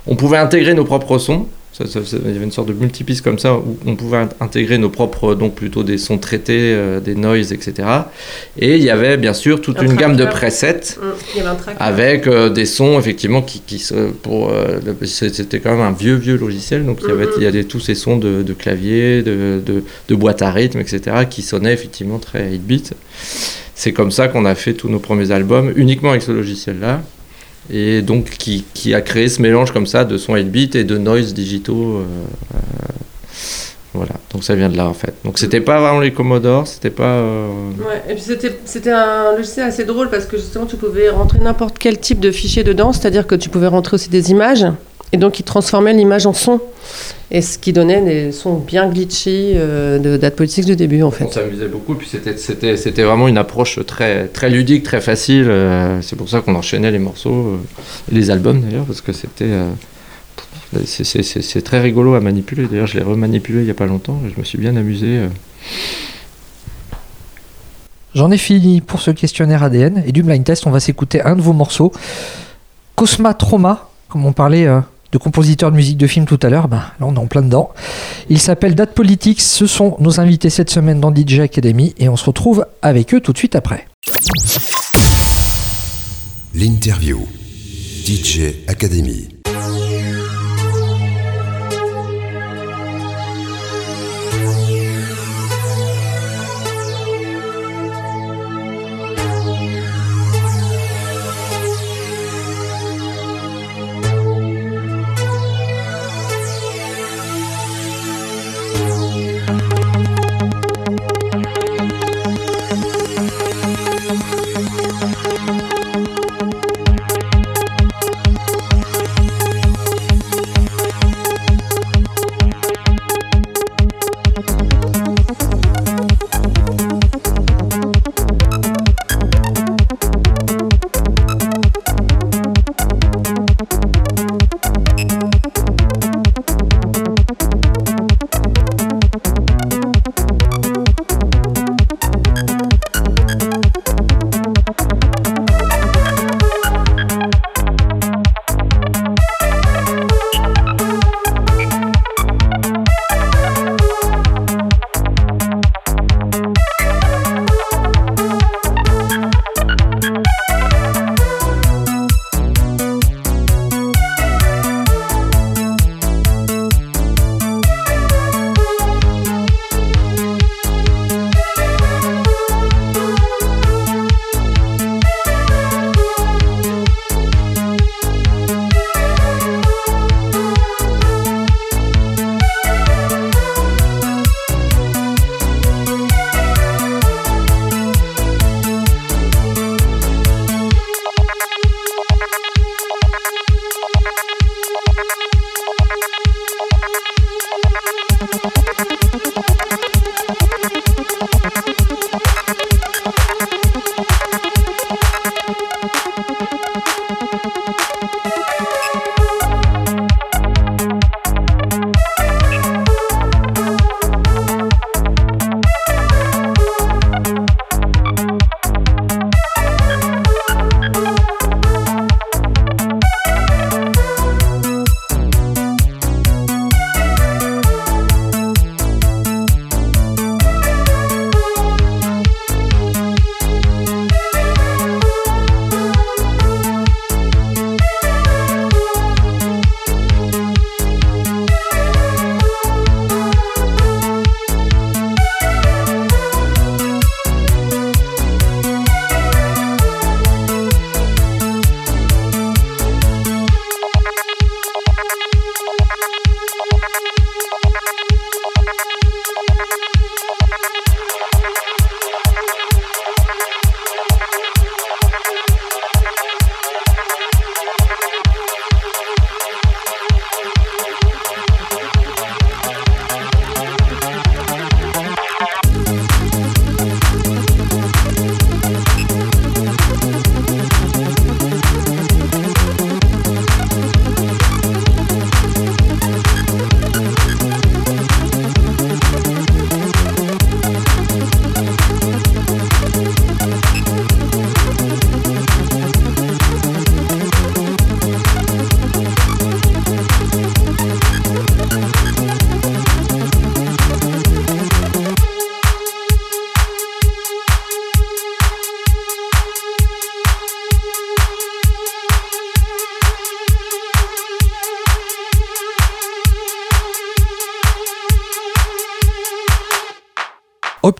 [0.07, 1.47] on pouvait intégrer nos propres sons.
[1.81, 4.18] Ça- ça- ça- il y avait une sorte de multipiste comme ça où on pouvait
[4.18, 7.89] int- intégrer nos propres, donc plutôt des sons traités, euh, des noise, etc.
[8.59, 11.12] Et il y avait bien sûr toute Un une gamme de presets Hum,
[11.78, 13.62] avec euh, des sons effectivement qui,
[14.22, 16.85] pour euh, c'était quand même un vieux vieux logiciel.
[16.85, 19.83] Donc il y avait il y avait tous ces sons de, de clavier de, de,
[20.09, 22.93] de boîte à rythme etc qui sonnaient effectivement très 8 bit
[23.74, 27.01] c'est comme ça qu'on a fait tous nos premiers albums uniquement avec ce logiciel là
[27.69, 30.85] et donc qui, qui a créé ce mélange comme ça de sons 8 bit et
[30.85, 32.05] de noise digitaux euh,
[32.55, 32.59] euh,
[33.93, 34.13] voilà.
[34.33, 35.15] Donc ça vient de là en fait.
[35.25, 37.49] Donc c'était pas vraiment les Commodore c'était pas euh,
[37.79, 38.23] Ouais, et puis
[38.65, 42.31] c'était un logiciel assez drôle parce que justement tu pouvais rentrer n'importe quel type de
[42.31, 44.67] fichier dedans, c'est-à-dire que tu pouvais rentrer aussi des images
[45.13, 46.61] et donc il transformait l'image en son.
[47.33, 51.11] Et ce qui donnait des sons bien glitchy euh, de date politique du début en
[51.13, 51.25] fait.
[51.25, 55.47] On s'amusait beaucoup, puis c'était, vraiment une approche très, très ludique, très facile.
[55.49, 57.57] euh, c'est pour ça qu'on enchaînait les morceaux, euh,
[58.11, 59.45] les albums d'ailleurs, parce que c'était.
[59.45, 59.71] euh,
[60.85, 62.67] c'est, très rigolo à manipuler.
[62.67, 65.07] D'ailleurs, je l'ai remanipulé il n'y a pas longtemps et je me suis bien amusé.
[65.07, 65.29] euh.
[68.15, 70.67] J'en ai fini pour ce questionnaire ADN et du blind test.
[70.67, 71.93] On va s'écouter un de vos morceaux.
[72.97, 74.81] Cosma Trauma, comme on parlait euh,
[75.13, 77.43] de compositeurs de musique de film tout à l'heure, ben, là on est en plein
[77.43, 77.71] dedans.
[78.29, 79.41] Il s'appelle Date Politics.
[79.41, 83.21] Ce sont nos invités cette semaine dans DJ Academy et on se retrouve avec eux
[83.21, 83.87] tout de suite après.
[86.55, 87.27] L'interview.
[88.05, 89.39] DJ Academy.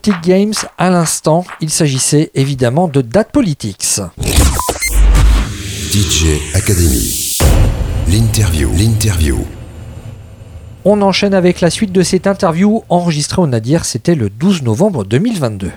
[0.01, 1.45] Optic Games à l'instant.
[1.59, 3.99] Il s'agissait évidemment de Date Politics.
[5.91, 7.37] DJ Academy.
[8.07, 8.71] L'interview.
[8.75, 9.45] L'interview.
[10.85, 15.05] On enchaîne avec la suite de cette interview enregistrée au Nadir, c'était le 12 novembre
[15.05, 15.69] 2022.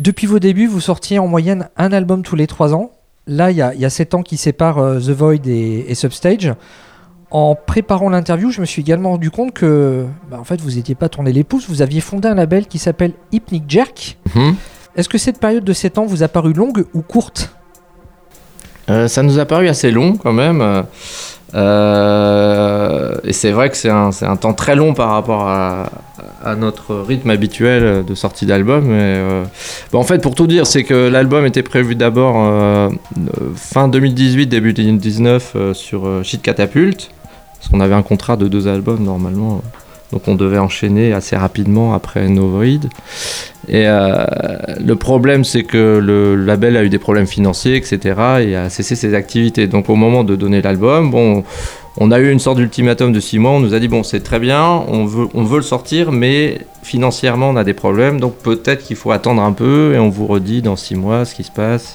[0.00, 2.90] Depuis vos débuts, vous sortiez en moyenne un album tous les 3 ans.
[3.28, 5.84] Là, il y a, il y a 7 ans qui séparent euh, The Void et,
[5.88, 6.52] et Substage.
[7.30, 10.94] En préparant l'interview, je me suis également rendu compte que, bah, en fait, vous n'étiez
[10.94, 11.68] pas tourné les pouces.
[11.68, 14.18] Vous aviez fondé un label qui s'appelle Hypnic Jerk.
[14.34, 14.56] Mhm.
[14.96, 17.54] Est-ce que cette période de 7 ans vous a paru longue ou courte?
[18.88, 20.84] Euh, ça nous a paru assez long quand même.
[21.54, 25.90] Euh, et c'est vrai que c'est un, temps très long par rapport à,
[26.44, 28.86] à notre rythme habituel de sortie d'album.
[28.86, 29.44] Mais, euh,
[29.92, 32.88] en fait, pour tout dire, c'est que l'album était prévu d'abord euh,
[33.54, 37.10] fin 2018, début 2019 euh, sur Shit Catapult.
[37.60, 39.62] Parce qu'on avait un contrat de deux albums normalement.
[40.12, 42.88] Donc on devait enchaîner assez rapidement après No Void.
[43.68, 44.26] Et euh,
[44.84, 48.00] le problème, c'est que le label a eu des problèmes financiers, etc.
[48.40, 49.68] et a cessé ses activités.
[49.68, 51.14] Donc au moment de donner l'album,
[51.96, 53.52] on a eu une sorte d'ultimatum de six mois.
[53.52, 57.56] On nous a dit bon, c'est très bien, on veut, le sortir, mais financièrement, on
[57.56, 58.18] a des problèmes.
[58.18, 61.34] Donc peut-être qu'il faut attendre un peu et on vous redit dans six mois ce
[61.36, 61.94] qui se passe.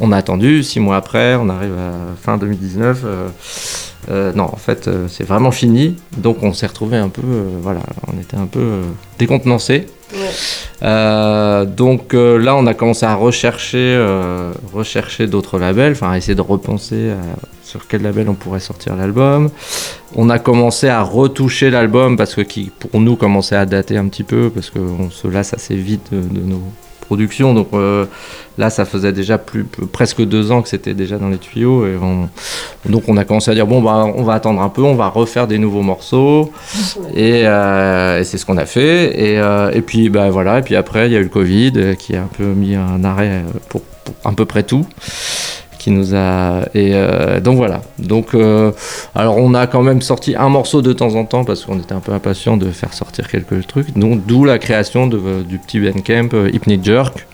[0.00, 3.02] On a attendu six mois après, on arrive à fin 2019.
[3.04, 3.28] euh,
[4.10, 5.96] euh, non, en fait, euh, c'est vraiment fini.
[6.16, 7.22] Donc on s'est retrouvé un peu,
[7.60, 8.82] voilà, on était un peu
[9.18, 9.86] décontenancé.
[10.80, 14.02] Donc là, on a commencé à rechercher,
[14.72, 17.12] rechercher d'autres labels, enfin à essayer de repenser
[17.62, 19.50] sur quel label on pourrait sortir l'album.
[20.14, 24.08] On a commencé à retoucher l'album parce que qui, pour nous, commençait à dater un
[24.08, 26.62] petit peu parce qu'on se lasse assez vite de, de nos
[27.08, 27.54] productions.
[27.54, 28.04] Donc euh,
[28.58, 31.96] là, ça faisait déjà plus, presque deux ans que c'était déjà dans les tuyaux et
[32.00, 32.28] on,
[32.88, 35.08] donc on a commencé à dire bon bah on va attendre un peu, on va
[35.08, 36.52] refaire des nouveaux morceaux.
[37.14, 39.18] Et, euh, c'est ce qu'on a fait.
[39.18, 40.58] Et, euh, et puis bah voilà.
[40.58, 43.02] Et puis après il y a eu le Covid qui a un peu mis un
[43.04, 44.86] arrêt pour, pour à peu près tout
[45.78, 48.72] qui nous a et euh, donc voilà donc euh,
[49.14, 51.92] alors on a quand même sorti un morceau de temps en temps parce qu'on était
[51.92, 55.78] un peu impatient de faire sortir quelques trucs donc d'où la création de- du petit
[55.80, 57.26] Bandcamp euh, Hypnid Jerk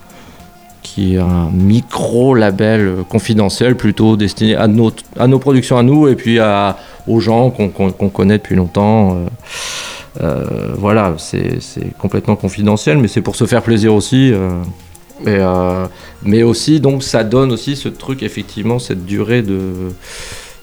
[0.83, 6.07] qui est un micro-label euh, confidentiel plutôt destiné à nos, à nos productions à nous
[6.07, 6.77] et puis à,
[7.07, 9.15] aux gens qu'on connaît depuis longtemps.
[9.15, 9.25] euh,
[10.21, 10.45] euh,
[10.77, 11.57] voilà, c'est
[11.97, 14.31] complètement confidentiel, mais c'est pour se faire plaisir aussi.
[15.21, 15.85] Et, euh,
[16.23, 19.59] mais aussi, donc, ça donne aussi ce truc, effectivement, cette durée de.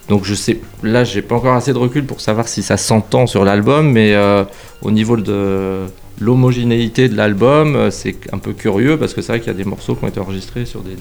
[0.09, 3.25] Donc, je sais, là, j'ai pas encore assez de recul pour savoir si ça s'entend
[3.25, 4.43] sur l'album, mais euh,
[4.81, 5.85] au niveau de
[6.19, 9.57] l'homogénéité de l'album, euh, c'est un peu curieux parce que c'est vrai qu'il y a
[9.57, 10.95] des morceaux qui ont été enregistrés sur des,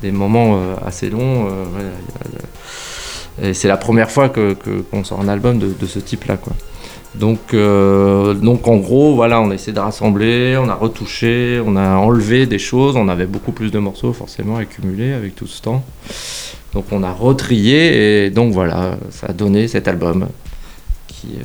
[0.00, 1.46] des, moments assez longs.
[3.42, 6.38] et c'est la première fois que que- qu'on sort un album de, de ce type-là,
[6.38, 6.54] quoi.
[7.16, 11.74] Donc, euh, donc en gros, voilà, on a essayé de rassembler, on a retouché, on
[11.76, 15.60] a enlevé des choses, on avait beaucoup plus de morceaux forcément accumulés avec tout ce
[15.60, 15.82] temps.
[16.72, 20.28] Donc on a retrié et donc voilà, ça a donné cet album
[21.08, 21.44] qui, euh,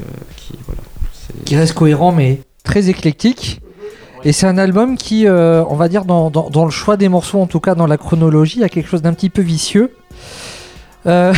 [0.68, 0.82] voilà.
[1.58, 3.60] reste cohérent mais très éclectique.
[4.24, 7.10] Et c'est un album qui, euh, on va dire, dans, dans- dans le choix des
[7.10, 9.92] morceaux, en tout cas dans la chronologie, a quelque chose d'un petit peu vicieux.
[11.08, 11.34] Euh,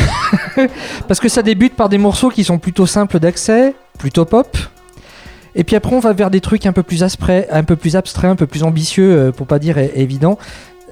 [1.07, 4.57] parce que ça débute par des morceaux qui sont plutôt simples d'accès, plutôt pop.
[5.55, 7.95] Et puis après, on va vers des trucs un peu plus abstraits, un peu plus
[7.95, 10.37] abstraits, un peu plus ambitieux, euh, pour pas dire évident.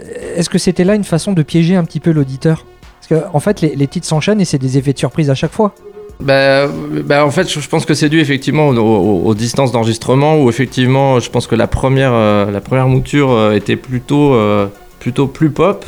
[0.01, 2.65] Euh, Est-ce que c'était là une façon de piéger un petit peu l'auditeur?
[2.99, 5.51] Parce qu'en en fait, les, titres s'enchaînent et c'est des effets de surprise à chaque
[5.51, 5.75] fois.
[6.19, 6.67] Bah,
[7.03, 11.29] bah, en fait, je pense que c'est dû effectivement aux, distances d'enregistrement où effectivement, je
[11.29, 14.35] pense que la première, la première mouture était plutôt,
[14.99, 15.85] plutôt plus pop.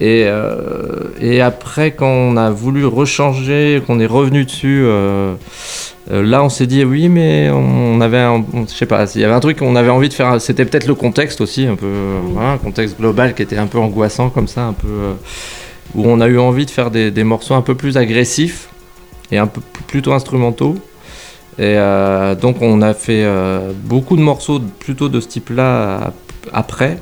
[0.00, 5.34] Et, euh, et après, quand on a voulu rechanger, qu'on est revenu dessus, euh,
[6.10, 9.20] euh, là, on s'est dit oui, mais on avait, un, on- je sais pas, il
[9.20, 10.40] y avait un truc qu'on avait envie de faire.
[10.40, 11.92] C'était peut-être le contexte aussi, un peu,
[12.62, 14.88] contexte global qui était un peu angoissant comme ça, un peu,
[15.94, 18.68] où on a eu envie de faire des, morceaux un peu plus agressifs
[19.30, 20.76] et un peu plutôt instrumentaux.
[21.56, 21.76] Et
[22.42, 23.24] donc on a fait
[23.84, 26.14] beaucoup de morceaux plutôt de ce type-là ap-
[26.52, 26.98] après.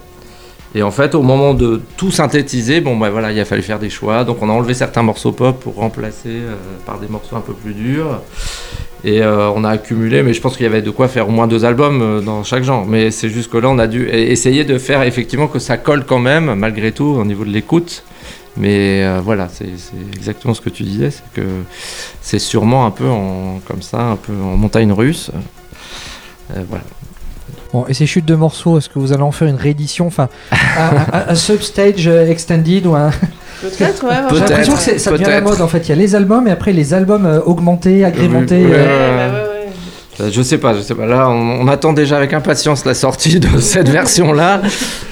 [0.74, 3.78] Et en fait, au moment de tout synthétiser, bon bah voilà, il a fallu faire
[3.78, 4.24] des choix.
[4.24, 6.54] Donc on a enlevé certains morceaux pop pour remplacer euh,
[6.86, 8.22] par des morceaux un peu plus durs.
[9.04, 11.32] Et euh, on a accumulé, mais je pense qu'il y avait de quoi faire au
[11.32, 12.86] moins deux albums euh, dans chaque genre.
[12.86, 15.76] Mais c'est juste que là, on a dû e- essayer de faire effectivement que ça
[15.76, 18.04] colle quand même, malgré tout, au niveau de l'écoute.
[18.56, 19.70] Mais voilà, c'est
[20.14, 21.46] exactement ce que tu disais, c'est que
[22.20, 25.30] c'est sûrement un peu en, comme ça, un peu en montagne russe.
[26.50, 26.84] Voilà.
[27.72, 30.28] Bon, et ces chutes de morceaux, est-ce que vous allez en faire une réédition Enfin,
[30.52, 33.10] un, un- un substage euh, extended ou un.
[33.62, 34.16] Peut-être, ouais.
[34.32, 35.78] J'ai l'impression que ça devient la mode en fait.
[35.86, 38.66] Il y a les albums et après les albums euh, augmentés, agrémentés.
[38.66, 39.51] Ouais, euh, ouais, ouais, ouais.
[40.22, 41.06] Euh, Je sais pas, je sais pas.
[41.06, 44.62] Là, on, on attend déjà avec impatience la sortie de cette version-là.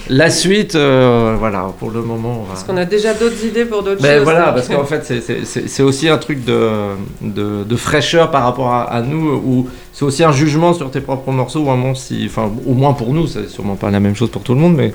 [0.09, 2.45] La suite, euh, voilà, pour le moment.
[2.49, 4.23] Parce qu'on a déjà d'autres idées pour d'autres Ben choses.
[4.23, 6.69] voilà, parce qu'en fait, c'est- aussi un truc de,
[7.21, 11.01] de, de fraîcheur par rapport à, à nous, où c'est aussi un jugement sur tes
[11.01, 13.99] propres morceaux, ou un moment si, enfin, au moins pour nous, c'est sûrement pas la
[13.99, 14.93] même chose pour tout le monde, mais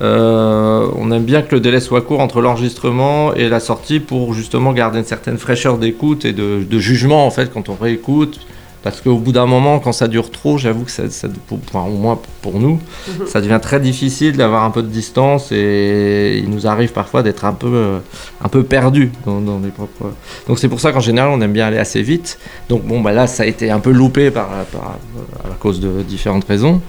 [0.00, 4.34] euh, on aime bien que le délai soit court entre l'enregistrement et la sortie pour
[4.34, 8.40] justement garder une certaine fraîcheur d'écoute et de, de jugement en fait quand on réécoute.
[8.82, 11.88] Parce qu'au bout d'un moment, quand ça dure trop, j'avoue que ça, ça- pour- enfin,
[11.88, 12.80] au moins pour nous,
[13.26, 17.44] ça devient très difficile d'avoir un peu de distance et il nous arrive parfois d'être
[17.44, 17.98] un peu, euh,
[18.44, 20.10] un peu perdu dans, dans les propres.
[20.48, 22.38] Donc c'est pour ça qu'en général, on aime bien aller assez vite.
[22.68, 24.98] Donc bon, bah là, ça a été un peu loupé par, par-
[25.44, 26.80] à cause de différentes raisons.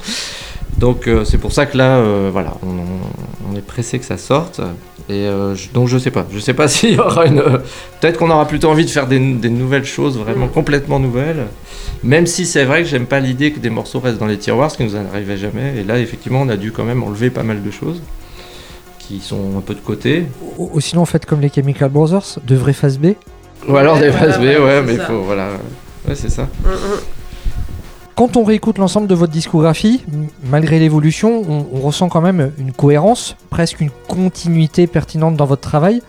[0.79, 4.59] Donc euh, c'est pour ça que là, euh, voilà, on, est pressé que ça sorte.
[5.09, 7.37] Et euh, je- donc je sais pas, je sais pas s'il y aura une.
[7.39, 7.59] euh,
[8.01, 11.45] Peut-être qu'on aura plutôt envie de faire des, des nouvelles choses, vraiment complètement nouvelles.
[12.03, 14.69] Même si c'est vrai que j'aime pas l'idée que des morceaux restent dans les tiroirs,
[14.71, 15.77] ce qui nous arrivait jamais.
[15.77, 18.01] Et là, effectivement, on a dû quand même enlever pas mal de choses
[18.99, 20.25] qui sont un peu de côté.
[20.57, 23.13] Ou, ou sinon, faites comme les Chemical Brothers, de vrais face B.
[23.67, 25.05] Ou alors des phases B, ouais, mais il ça.
[25.05, 25.49] faut, voilà.
[26.07, 26.43] Ouais, c'est ça.
[26.43, 26.99] Mm, mm.
[28.15, 30.03] Quand on réécoute l'ensemble de votre discographie,
[30.43, 35.61] malgré l'évolution, on, on ressent quand même une cohérence, presque une continuité pertinente dans votre
[35.61, 36.01] travail.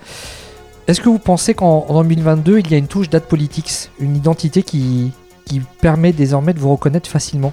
[0.87, 4.17] Est-ce que vous pensez qu'en en 2022, il y a une touche date politics, une
[4.17, 5.13] identité qui,
[5.45, 7.53] qui permet désormais de vous reconnaître facilement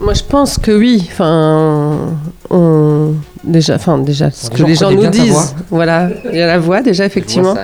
[0.00, 1.08] Moi, je pense que oui.
[1.10, 1.96] Enfin,
[2.50, 3.12] on...
[3.44, 5.54] déjà, enfin, déjà, ce que les gens nous disent.
[5.70, 7.54] Voilà, il y a la voix déjà, effectivement.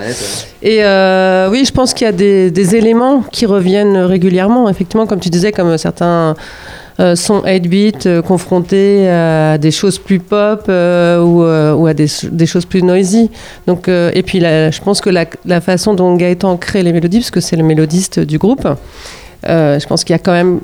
[0.63, 4.69] Et euh, oui, je pense qu'il y a des, des éléments qui reviennent régulièrement.
[4.69, 6.35] Effectivement, comme tu disais, comme certains
[7.01, 11.95] euh, sons 8-bit euh, confrontés à des choses plus pop euh, ou, euh, ou à
[11.95, 13.31] des, des choses plus noisy.
[13.69, 16.93] Donc, euh, et puis, la- je pense que la, la façon dont Gaëtan crée les
[16.93, 18.67] mélodies, parce que c'est le mélodiste du groupe,
[19.45, 20.61] je pense qu'il y a quand même,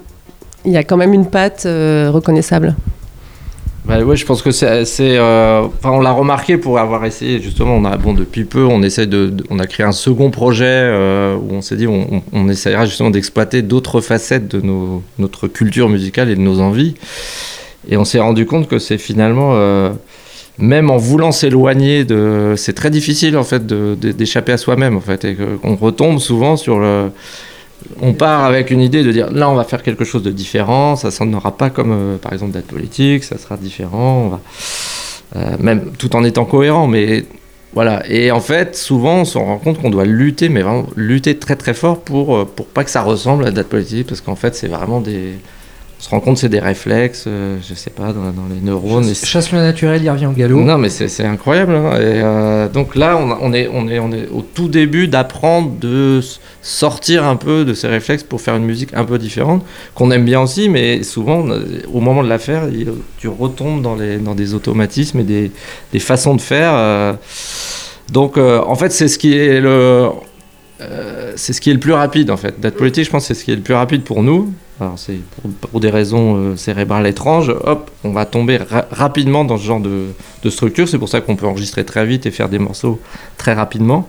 [0.65, 2.75] il y a quand même une patte euh, reconnaissable.
[3.85, 7.79] Bah ouais, je pense que c'est, euh, on l'a remarqué pour avoir essayé justement.
[7.99, 11.61] Bon, depuis peu, on essaie de, on a créé un second projet euh, où on
[11.61, 16.35] s'est dit, on, on, essaiera justement d'exploiter d'autres facettes de nos, notre culture musicale et
[16.35, 16.95] de nos envies.
[17.91, 19.91] Et on s'est rendu compte que c'est finalement, euh,
[20.57, 25.27] même en voulant s'éloigner de, c'est très difficile en fait d'échapper à soi-même en fait,
[25.27, 27.11] et qu'on retombe souvent sur le
[28.01, 30.97] on part avec une idée de dire là on va faire quelque chose de différent,
[30.97, 34.41] ça sonnera pas comme euh, par exemple date politique, ça sera différent,
[35.37, 37.25] euh, même tout en étant cohérent, mais
[37.73, 38.09] voilà.
[38.09, 41.57] Et en fait, souvent on se rend compte qu'on doit lutter, mais vraiment lutter très
[41.57, 44.55] très fort pour, euh, pour pas que ça ressemble à date politique, parce qu'en fait
[44.55, 45.35] c'est vraiment des.
[46.01, 48.61] On se rend compte que c'est des réflexes, euh, je sais pas, dans, dans les
[48.61, 49.09] neurones.
[49.09, 50.61] et Chasse le naturel, il revient au galop.
[50.61, 51.75] non, mais c'est incroyable.
[51.75, 51.93] hein.
[51.95, 56.21] Et, euh, donc là, on, est, on, est, on est au tout début d'apprendre de
[56.61, 59.65] sortir un peu de ces réflexes pour faire une musique un peu différente,
[59.95, 61.47] qu'on aime bien aussi, mais souvent,
[61.91, 65.53] au moment de la faire, il- tu retombes dans, les, dans des automatismes et des,
[65.93, 66.73] des façons de faire.
[66.75, 67.15] euh.
[68.13, 70.09] donc, euh, en fait, c'est ce qui est le.
[71.37, 72.61] c'est ce qui est le plus rapide en fait.
[72.61, 74.53] Date politique, je pense, c'est ce qui est le plus rapide pour nous.
[74.81, 75.19] Alors c'est
[75.71, 77.55] pour, des raisons euh, cérébrales étranges.
[77.65, 80.07] Hop, on va tomber ra- rapidement dans ce genre de,
[80.51, 80.89] structure.
[80.89, 83.01] C'est pour ça qu'on peut enregistrer très vite et faire des morceaux
[83.37, 84.09] très rapidement.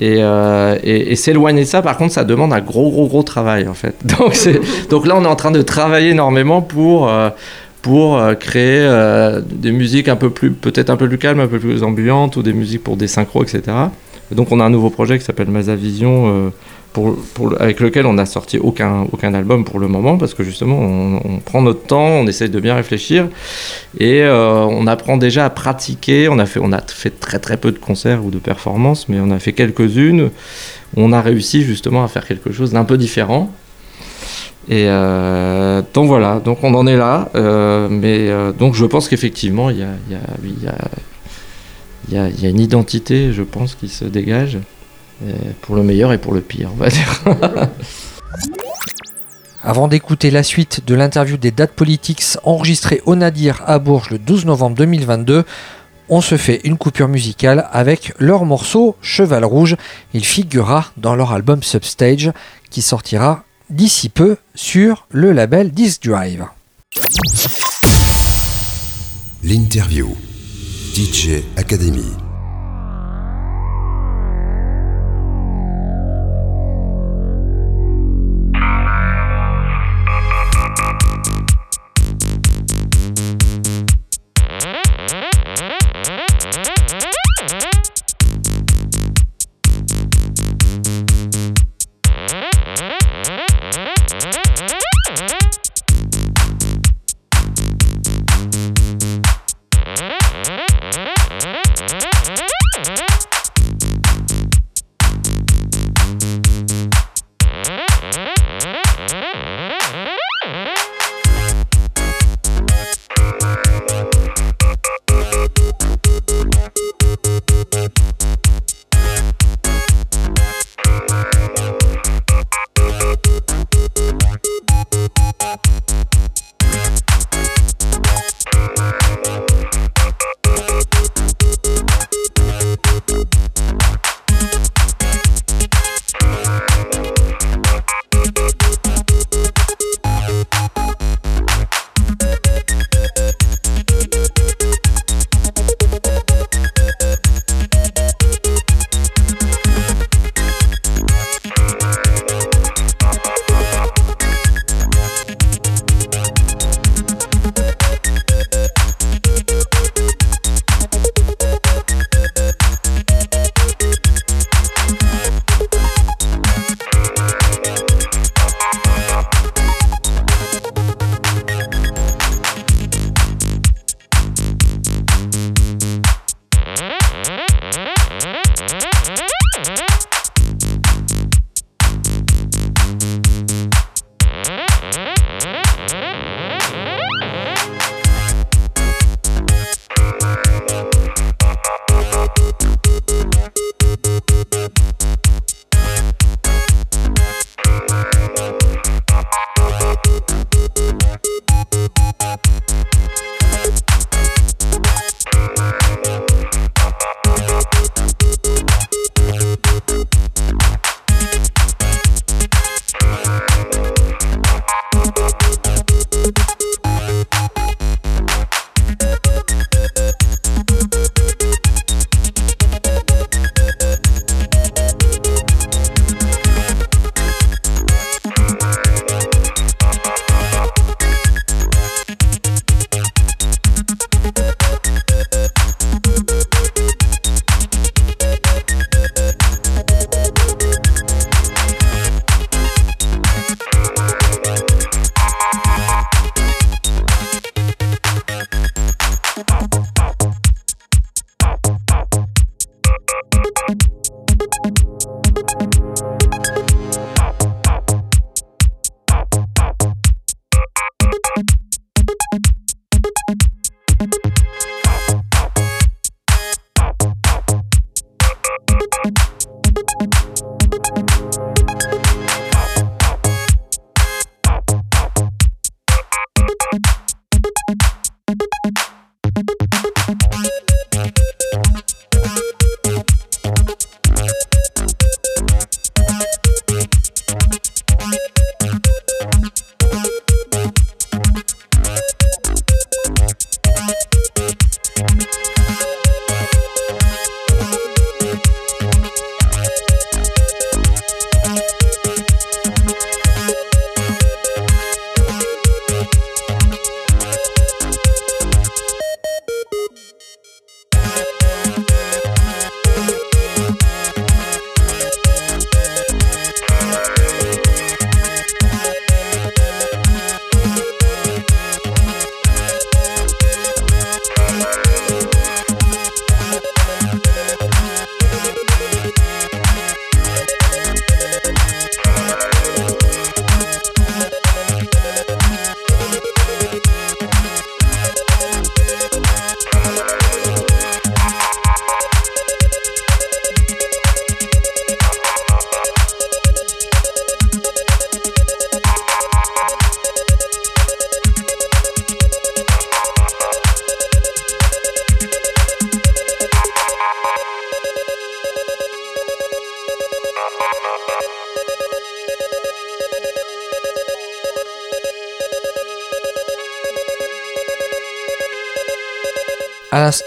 [0.00, 3.74] Et, euh, s'éloigner de ça, par contre, ça demande un gros, gros, gros travail en
[3.74, 3.94] fait.
[4.90, 7.30] Donc, là, on est en train de travailler énormément pour, euh,
[7.82, 8.88] pour créer
[9.50, 12.42] des musiques un peu plus, peut-être un peu plus calmes, un peu plus ambiantes, ou
[12.42, 13.62] des musiques pour des synchros, etc.
[14.32, 16.52] Et donc, on a un nouveau projet qui s'appelle Mazavision,
[17.58, 21.38] avec lequel on n'a sorti aucun, aucun album pour le moment, parce que justement, on,
[21.38, 23.28] prend notre temps, on essaye de bien réfléchir,
[23.98, 26.28] et euh, on apprend déjà à pratiquer.
[26.28, 29.18] On a, fait, on a fait très très peu de concerts ou de performances, mais
[29.20, 30.30] on a fait quelques-unes.
[30.96, 33.52] On a réussi justement à faire quelque chose d'un peu différent.
[34.68, 37.30] Et euh, donc voilà, donc on en est là.
[37.34, 40.74] euh, mais donc je pense qu'effectivement, il y a, y, a,
[42.10, 44.58] y, a, y a une identité, je pense, qui se dégage.
[45.24, 47.22] Euh, Pour le meilleur et pour le pire, on va dire.
[49.62, 54.18] Avant d'écouter la suite de l'interview des dates politiques enregistrée au Nadir à Bourges le
[54.18, 55.44] 12 novembre 2022,
[56.08, 59.76] on se fait une coupure musicale avec leur morceau Cheval Rouge.
[60.12, 62.32] Il figurera dans leur album Substage
[62.70, 66.46] qui sortira d'ici peu sur le label Disc Drive.
[69.44, 70.16] L'interview.
[70.94, 72.29] DJ Academy.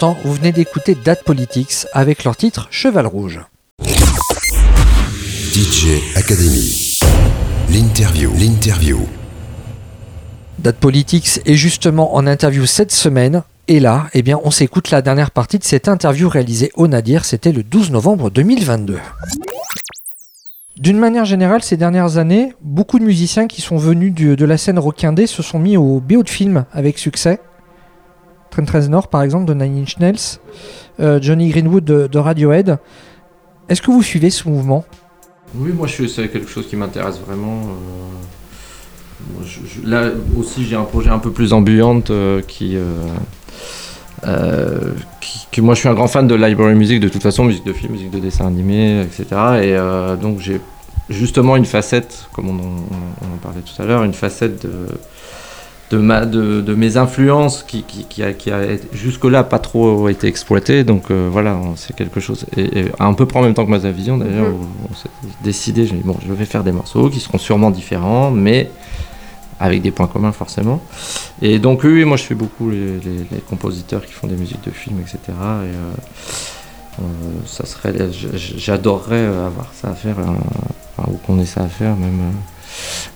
[0.04, 3.40] L'instant, vous venez d'écouter Date Politics avec leur titre Cheval Rouge.
[5.52, 6.92] DJ Academy.
[7.70, 8.30] L'interview.
[8.38, 8.98] L'interview.
[10.58, 13.42] Date Politics est justement en interview cette semaine.
[13.66, 17.24] Et là, eh bien, on s'écoute la dernière partie de cette interview réalisée au Nadir.
[17.24, 18.98] C'était le 12 novembre 2022.
[20.76, 24.58] D'une manière générale, ces dernières années, beaucoup de musiciens qui sont venus du- de la
[24.58, 27.38] scène rockindé se sont mis au BO de films avec succès.
[28.54, 30.38] Trent Reznor, par exemple, de Nine Inch Nails,
[31.00, 32.78] euh, Johnny Greenwood de, Radiohead.
[33.68, 34.84] Est-ce que vous suivez ce mouvement?
[35.56, 37.60] Oui, moi, c'est quelque chose qui m'intéresse vraiment.
[39.40, 39.44] euh,
[39.84, 42.76] là aussi, j'ai un projet un peu plus ambiante euh, qui,
[45.50, 47.72] qui- moi, je suis un grand fan de library music, de toute façon, musique de
[47.72, 49.26] film, musique de dessin animé, etc.
[49.62, 49.76] Et
[50.20, 50.60] donc, j'ai
[51.10, 52.54] justement une facette, comme on
[53.22, 54.70] on en parlait tout à l'heure, une facette de,
[55.94, 59.58] de, ma, de, de mes influences qui, qui, qui a, qui a été- jusque-là pas
[59.60, 60.82] trop été exploitée.
[60.84, 62.46] Donc euh, voilà, c'est quelque chose.
[62.56, 64.66] Et, et un peu près en même temps que ma vision d'ailleurs, Mhm.
[64.90, 65.08] on s'est
[65.42, 68.70] décidé, j'ai dit, bon, je vais faire des morceaux qui seront sûrement différents, mais
[69.60, 70.80] avec des points communs forcément.
[71.40, 74.64] Et donc oui, moi je fais beaucoup les, les- les compositeurs qui font des musiques
[74.64, 75.18] de films, etc.
[75.28, 75.70] Et euh,
[77.00, 77.04] euh,
[77.46, 77.94] ça serait,
[78.58, 82.20] j'adorerais avoir ça à faire, enfin, ou qu'on ait ça à faire même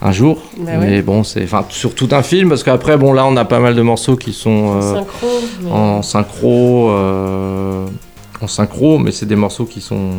[0.02, 0.42] un jour.
[0.58, 3.44] Bah mais bon, c'est, enfin, sur tout un film, parce qu'après, bon, là, on a
[3.44, 5.28] pas mal de morceaux qui sont euh, Synchro.
[5.62, 6.90] mais- en synchro.
[6.90, 7.86] euh,
[8.40, 10.10] en synchro, mais c'est des morceaux qui sont,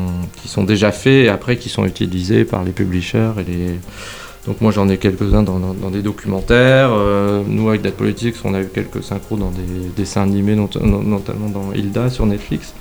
[0.41, 3.79] qui sont déjà faits et après qui sont utilisés par les publishers et les,
[4.45, 6.89] donc moi j'en ai quelques-uns dans, dans- dans des documentaires.
[6.91, 10.69] Euh, nous avec Date Politics, on a eu quelques synchros dans des dessins animés, not-
[10.81, 12.73] not- notamment dans Hilda sur Netflix.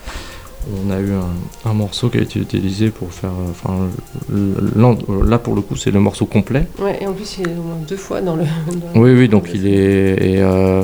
[0.86, 3.30] On a eu un, un morceau qui a été utilisé pour faire.
[3.30, 3.88] euh, Enfin,
[4.30, 6.66] le- là pour le coup c'est le morceau complet.
[6.78, 8.44] Ouais, et en plus, il est au moins deux fois dans le.
[8.44, 10.12] dans- Oui, oui, donc il est.
[10.34, 10.82] Et, euh,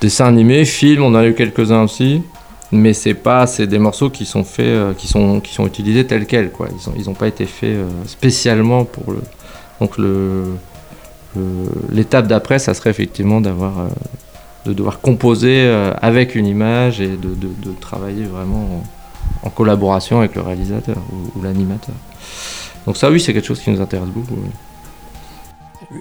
[0.00, 2.22] dessin animé, film, on a eu quelques-uns aussi.
[2.72, 6.04] Mais c'est pas, c'est des morceaux qui sont faits, euh, qui sont, qui sont utilisés
[6.04, 6.66] tels quels, quoi.
[6.76, 9.20] Ils ont, ils ont pas été faits euh, spécialement pour le.
[9.80, 10.42] Donc le,
[11.92, 13.88] l'étape d'après, ça serait effectivement d'avoir, euh,
[14.66, 18.82] de devoir composer euh, avec une image et de, de- travailler vraiment
[19.42, 20.96] en, collaboration avec le réalisateur
[21.36, 21.94] ou, l'animateur.
[22.86, 24.36] Donc ça, oui, c'est quelque chose qui nous intéresse beaucoup.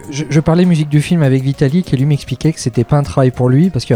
[0.09, 3.31] je, parlais musique du film avec Vitali qui lui m'expliquait que c'était pas un travail
[3.31, 3.95] pour lui parce que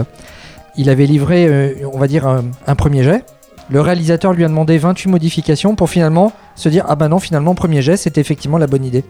[0.78, 3.26] il avait livré, euh, on va dire, un, premier jet.
[3.70, 7.56] Le réalisateur lui a demandé 28 modifications pour finalement se dire Ah bah non, finalement,
[7.56, 9.04] premier jet, c'était effectivement la bonne idée.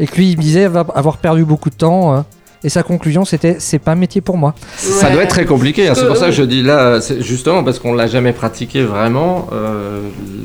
[0.00, 2.16] Et que lui, il me disait avoir perdu beaucoup de temps.
[2.16, 2.20] euh,
[2.64, 4.54] et sa conclusion, c'était C'est pas un métier pour moi.
[4.76, 5.92] Ça doit être très compliqué, hein.
[5.94, 9.48] c'est pour Euh, ça que je dis là, justement parce qu'on l'a jamais pratiqué vraiment.
[9.52, 10.00] euh,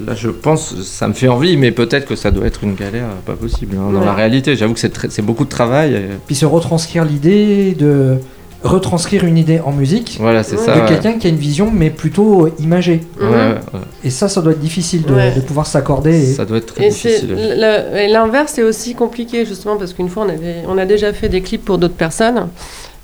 [0.07, 3.07] là, je pense, ça me fait envie, mais peut-être que ça doit être une galère
[3.25, 4.05] pas possible hein, dans Ouais.
[4.05, 4.55] la réalité.
[4.55, 5.93] J'avoue que c'est beaucoup de travail.
[5.95, 8.17] et- Puis se retranscrire l'idée, de
[8.63, 10.65] retranscrire une idée en musique Voilà, c'est Ouais.
[10.65, 10.75] ça.
[10.75, 10.85] de ouais.
[10.87, 13.01] quelqu'un qui a une vision, mais plutôt euh, imagée.
[13.19, 13.31] Ouais, Mhm.
[13.31, 13.37] ouais,
[13.73, 13.79] ouais.
[14.05, 15.31] Et ça, ça doit être difficile de, Ouais.
[15.35, 16.29] de pouvoir s'accorder.
[16.31, 17.35] et- Ça doit être très Et c'est difficile.
[17.37, 21.11] le- et l'inverse est aussi compliqué justement parce qu'une fois on avait on a déjà
[21.13, 22.47] fait des clips pour d'autres personnes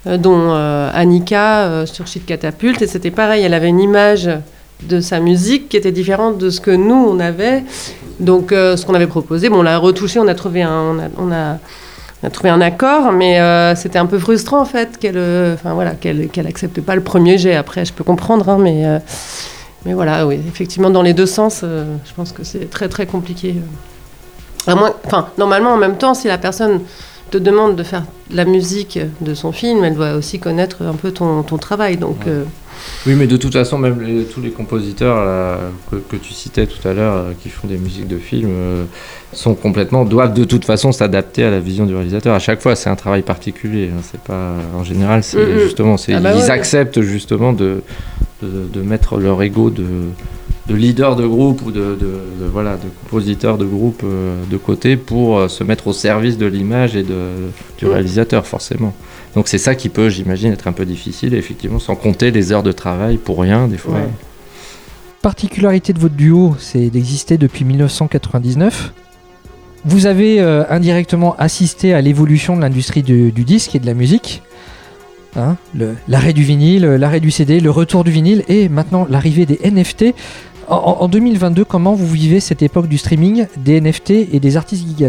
[0.07, 4.29] euh, dont euh, Annika euh, sur Shit Catapult et c'était pareil elle avait une image
[4.87, 7.63] de sa musique qui était différente de ce que nous on avait
[8.21, 10.99] donc euh, ce qu'on avait proposé bon on l'a retouché on a trouvé un on
[10.99, 11.57] a, on a-
[12.21, 15.53] on a trouvé un accord, mais euh, c'était un peu frustrant en fait qu'elle, euh,
[15.53, 17.55] enfin voilà, qu'elle, accepte pas le premier jet.
[17.55, 18.99] Après, je peux comprendre, hein, mais euh,
[19.85, 23.55] mais voilà, oui, effectivement, dans les deux sens, je pense que c'est très très compliqué.
[24.67, 26.81] À moins, enfin, normalement, en même temps, si la personne
[27.29, 31.11] te demande de faire la musique de son film, elle doit aussi connaître un peu
[31.11, 31.97] ton, ton travail.
[31.97, 32.31] Donc, Ouais.
[32.31, 32.43] euh,
[33.05, 35.57] Oui, mais de toute façon, même les- tous les compositeurs là,
[35.91, 38.85] que, que tu citais tout à l'heure, euh, qui font des musiques de films, euh,
[39.33, 42.33] sont complètement doivent de toute façon s'adapter à la vision du réalisateur.
[42.33, 43.89] À chaque fois, c'est un travail particulier.
[43.93, 45.59] hein, c'est pas en général, c'est Mhm.
[45.59, 46.49] justement, c'est Ah bah ils ouais.
[46.49, 47.81] acceptent justement de,
[48.41, 49.83] de, de mettre leur ego de,
[50.69, 51.95] de leader de groupe ou de, de-
[52.41, 56.37] de- voilà de compositeur de groupe euh, de côté pour euh, se mettre au service
[56.37, 57.17] de l'image et de,
[57.79, 57.91] du Mhm.
[57.91, 58.93] réalisateur forcément.
[59.35, 62.63] Donc c'est ça qui peut, j'imagine, être un peu difficile, effectivement, sans compter les heures
[62.63, 63.93] de travail pour rien, des fois.
[63.95, 64.07] Ouais.
[65.21, 68.93] particularité de votre duo, c'est d'exister depuis 1999.
[69.85, 73.93] Vous avez euh, indirectement assisté à l'évolution de l'industrie du, du disque et de la
[73.93, 74.41] musique.
[75.35, 79.45] Hein, le- l'arrêt du vinyle, l'arrêt du CD, le retour du vinyle et maintenant l'arrivée
[79.45, 80.15] des NFT.
[80.69, 84.55] En, en- en 2022, comment vous vivez cette époque du streaming, des NFT et des
[84.57, 85.05] artistes qui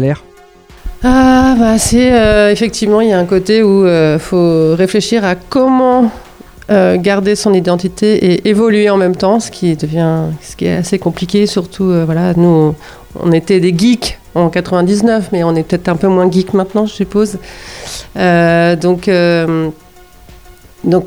[1.03, 5.35] Ah, bah, c'est euh, effectivement, il y a un côté où il faut réfléchir à
[5.35, 6.11] comment
[6.71, 10.77] euh, garder son identité et évoluer en même temps, ce qui devient, ce qui est
[10.77, 11.45] assez compliqué.
[11.45, 12.73] Surtout, euh, voilà, nous,
[13.19, 16.85] on, était des geeks en 99, mais on est peut-être un peu moins geeks maintenant,
[16.85, 17.37] je suppose.
[18.15, 19.69] Euh, donc, euh,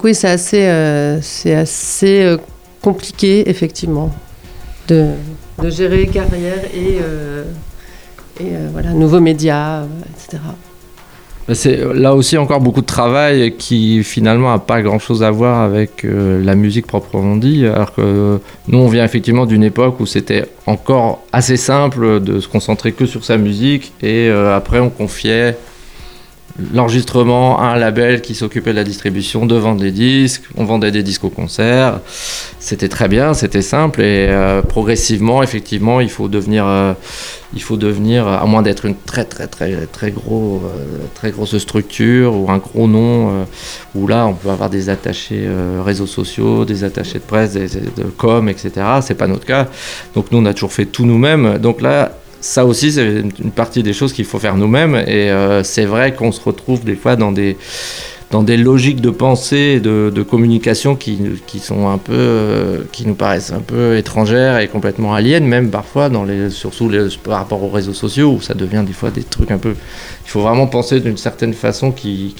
[0.04, 2.36] oui, c'est assez, euh, euh,
[2.82, 4.10] compliqué, effectivement,
[4.88, 5.14] de,
[5.70, 7.44] gérer carrière et, euh,
[8.40, 10.42] et euh, voilà, nouveaux médias, euh, etc.
[11.52, 15.60] C'est là aussi encore beaucoup de travail qui finalement n'a pas grand chose à voir
[15.60, 17.66] avec la musique proprement dit.
[17.66, 22.48] Alors que nous, on vient effectivement d'une époque où c'était encore assez simple de se
[22.48, 25.58] concentrer que sur sa musique et après on confiait
[26.72, 30.44] l'enregistrement à un label qui s'occupait de la distribution, de vendre des disques.
[30.56, 32.00] On vendait des disques au concert.
[32.60, 36.94] C'était très bien, c'était simple et euh, progressivement, effectivement, il faut devenir, euh,
[37.54, 41.58] il faut devenir, à moins d'être une très très très très gros, euh, très grosse
[41.58, 43.46] structure ou un gros nom,
[43.94, 45.46] où là on peut avoir des attachés
[45.84, 48.70] réseaux sociaux, des attachés de presse, des, des- de com, etc.
[49.02, 49.66] C'est pas notre cas.
[50.14, 51.58] Donc nous on a toujours fait tout nous-mêmes.
[51.58, 52.12] Donc là
[52.44, 54.96] ça aussi, c'est une partie des choses qu'il faut faire nous-mêmes.
[54.96, 57.56] Et euh, c'est vrai qu'on se retrouve des fois dans des,
[58.30, 62.82] dans des logiques de pensée et de, de communication qui, qui sont un peu, euh,
[62.92, 66.90] qui nous paraissent un peu étrangères et complètement aliènes, même parfois, dans les, surtout
[67.22, 69.74] par rapport aux réseaux sociaux, où ça devient des fois des trucs un peu.
[70.26, 72.34] Il faut vraiment penser d'une certaine façon qui,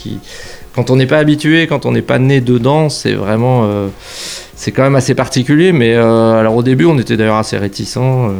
[0.74, 3.64] quand on n'est pas habitué, quand on n'est pas né dedans, c'est vraiment.
[3.64, 3.88] euh,
[4.54, 8.30] c'est quand même assez particulier, mais alors au début, on était d'ailleurs assez réticents.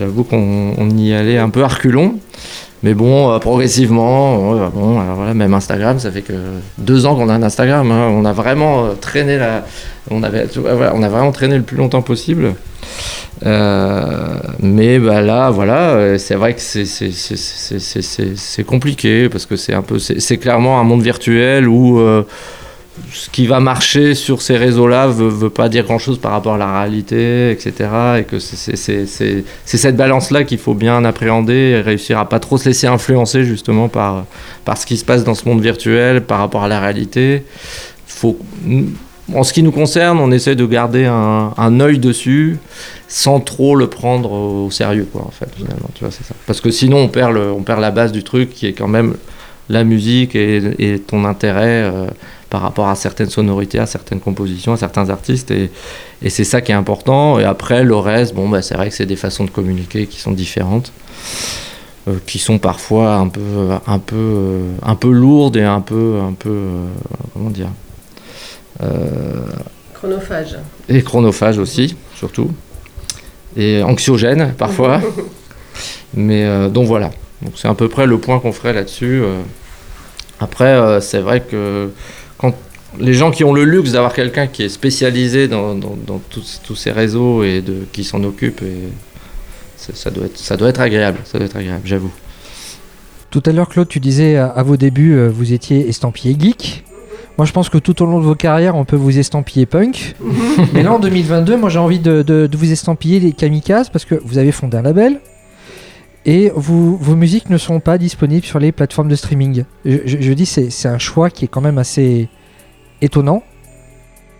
[0.00, 2.14] J'avoue qu'on on y allait un peu à reculons.
[2.82, 6.32] Mais bon, euh, progressivement, ouais, bon, alors voilà, même Instagram, ça fait que
[6.78, 7.92] deux ans qu'on a un Instagram.
[7.92, 8.08] hein.
[8.10, 9.66] On a vraiment euh, traîné la,
[10.10, 12.54] on avait, on a vraiment traîné le plus longtemps possible.
[13.44, 19.98] Euh, mais bah là, voilà, c'est vrai que c'est compliqué parce que c'est un peu,
[19.98, 22.00] c'est clairement un monde virtuel où
[23.12, 26.58] ce qui va marcher sur ces réseaux-là veut, veut pas dire grand-chose par rapport à
[26.58, 27.72] la réalité, etc.
[28.18, 32.68] Et que c'est- cette balance-là qu'il faut bien appréhender et réussir à pas trop se
[32.68, 34.24] laisser influencer justement par,
[34.76, 37.44] ce qui se passe dans ce monde virtuel par rapport à la réalité.
[38.06, 38.38] Faut,
[39.34, 42.58] en ce qui nous concerne, on essaie de garder un, un œil dessus
[43.06, 46.34] sans trop le prendre au sérieux, quoi, en fait, finalement, tu vois, ça.
[46.46, 49.14] Parce que sinon, on perd, la base du truc qui est quand même
[49.68, 52.06] la musique et, et ton intérêt euh,
[52.50, 55.50] par rapport à certaines sonorités, à certaines compositions, à certains artistes.
[55.52, 55.70] Et,
[56.22, 57.38] et c'est ça qui est important.
[57.38, 60.18] Et après, le reste, bon, bah, c'est vrai que c'est des façons de communiquer qui
[60.20, 60.92] sont différentes.
[62.08, 63.40] euh, qui sont parfois un peu,
[63.86, 66.86] un peu, euh, un peu lourdes et un peu, un peu, euh,
[67.34, 67.68] comment dire,
[68.82, 69.44] euh,
[69.94, 70.56] Chronophage.
[70.88, 72.50] et chronophage aussi, surtout,
[73.56, 75.00] et anxiogène parfois.
[76.14, 77.10] Mais donc voilà,
[77.42, 79.22] donc c'est à peu près le point qu'on ferait là-dessus.
[80.40, 81.90] Après, c'est vrai que
[82.40, 82.54] quand
[82.98, 86.60] les gens qui ont le luxe d'avoir quelqu'un qui est spécialisé dans, dans- dans tous,
[86.64, 88.88] tous ces réseaux et de, qui s'en occupe, et
[89.76, 92.10] ça, ça doit être, ça doit être agréable, ça doit être agréable, j'avoue.
[93.30, 96.84] Tout à l'heure, Claude, tu disais à, à vos débuts, euh, vous étiez estampillé geek.
[97.38, 100.16] Moi, je pense que tout au long de vos carrières, on peut vous estampiller punk.
[100.74, 104.04] Mais là, en 2022, moi, j'ai envie de, de- de vous estampiller les kamikazes parce
[104.04, 105.20] que vous avez fondé un label
[106.26, 109.64] et vous, vos musiques ne sont pas disponibles sur les plateformes de streaming.
[109.84, 112.28] Je, je- je dis, c'est un choix qui est quand même assez
[113.00, 113.42] étonnant.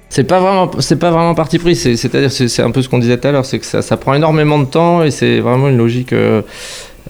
[0.08, 1.76] C'est pas vraiment, c'est pas vraiment parti pris.
[1.76, 3.96] c'est- C'est-à-dire, c'est un peu ce qu'on disait tout à l'heure, c'est que ça, ça
[3.96, 6.12] prend énormément de temps et c'est vraiment une logique.
[6.12, 6.42] euh,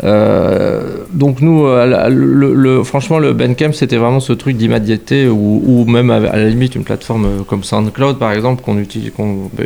[0.04, 6.20] euh, donc nous, euh, franchement, le Bandcamp, c'était vraiment ce truc d'immédiateté ou, même à,
[6.20, 9.12] la limite une plateforme euh, comme SoundCloud, par exemple, qu'on utilise,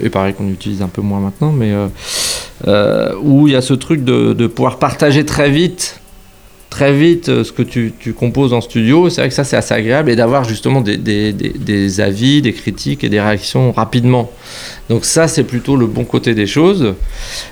[0.02, 1.72] et pareil qu'on utilise un peu moins maintenant, mais
[3.22, 6.00] où il y a ce truc de pouvoir partager très vite
[6.74, 9.08] très vite euh, ce que tu, tu composes en studio.
[9.08, 12.42] C'est vrai que ça, c'est assez agréable et d'avoir justement des, des- des- des avis,
[12.42, 14.28] des critiques et des réactions rapidement.
[14.90, 16.94] Donc ça, c'est plutôt le bon côté des choses.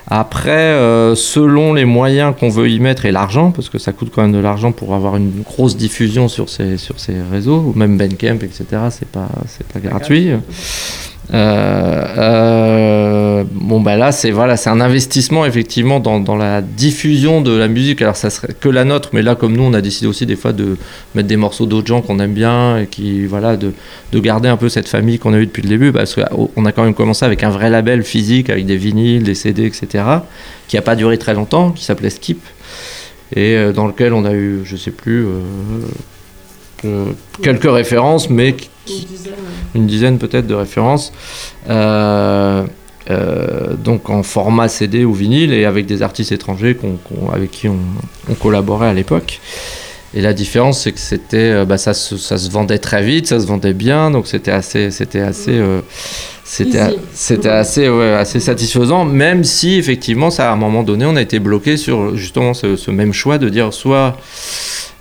[0.08, 4.10] Après, euh, selon les moyens qu'on veut y mettre et l'argent, parce que ça coûte
[4.12, 7.78] quand même de l'argent pour avoir une grosse diffusion sur ces, sur ces réseaux, ou
[7.78, 10.30] même Bandcamp, etc., c'est pas, c'est pas gratuit.
[11.34, 17.68] Euh, bon bah là c'est voilà c'est un investissement effectivement dans, la diffusion de la
[17.68, 18.02] musique.
[18.02, 20.36] Alors ça serait que la nôtre mais là comme nous on a décidé aussi des
[20.36, 20.76] fois de
[21.14, 23.72] mettre des morceaux d'autres gens qu'on aime bien et qui voilà de,
[24.12, 26.72] de garder un peu cette famille qu'on a eue depuis le début parce qu'on a
[26.72, 30.04] quand même commencé avec un vrai label physique avec des vinyles des CD etc
[30.68, 32.40] qui a pas duré très longtemps qui s'appelait Skip
[33.34, 35.40] et euh, dans lequel on a eu je sais plus euh,
[37.42, 38.54] quelques références mais
[38.84, 39.06] qui,
[39.74, 41.12] une dizaine peut-être de références.
[41.68, 42.64] Euh,
[43.10, 46.78] euh, donc en format CD ou vinyle et avec des artistes étrangers
[47.32, 47.78] avec qui on,
[48.28, 49.40] on collaborait à l'époque.
[50.14, 53.26] Et la différence, c'est que c'était, euh, bah, ça, se, ça se vendait très vite,
[53.26, 55.80] ça se vendait bien, donc c'était assez, c'était assez, euh,
[56.44, 59.06] c'était, assez, ouais, assez satisfaisant.
[59.06, 62.76] Même si effectivement, ça, à un moment donné, on a été bloqué sur justement ce,
[62.76, 64.18] ce même choix de dire soit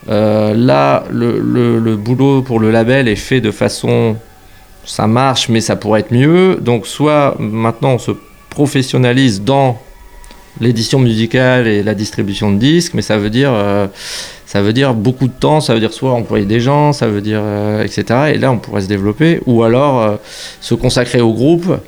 [0.09, 4.15] Euh, là, le, boulot pour le label est fait de façon.
[4.83, 6.57] Ça marche, mais ça pourrait être mieux.
[6.59, 8.11] Donc, soit maintenant on se
[8.49, 9.79] professionnalise dans
[10.59, 13.51] l'édition musicale et la distribution de disques, mais ça veut dire.
[13.53, 13.87] euh,
[14.47, 17.21] ça veut dire beaucoup de temps, ça veut dire soit employer des gens, ça veut
[17.21, 18.33] dire euh, etc.
[18.33, 20.19] Et là, on pourrait se développer, ou alors
[20.59, 21.79] se consacrer au groupe.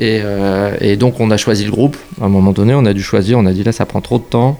[0.00, 0.22] Et,
[0.80, 1.98] et donc, on a choisi le groupe.
[2.18, 3.38] À un moment donné, on a dû choisir.
[3.38, 4.58] On a dit là, ça prend trop de temps.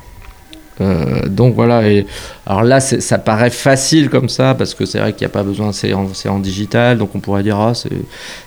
[0.81, 1.89] Euh, donc voilà.
[1.89, 2.07] Et
[2.47, 5.43] alors là, ça paraît facile comme ça parce que c'est vrai qu'il n'y a pas
[5.43, 5.73] besoin.
[5.73, 7.73] C'est en, digital, donc on pourrait dire ah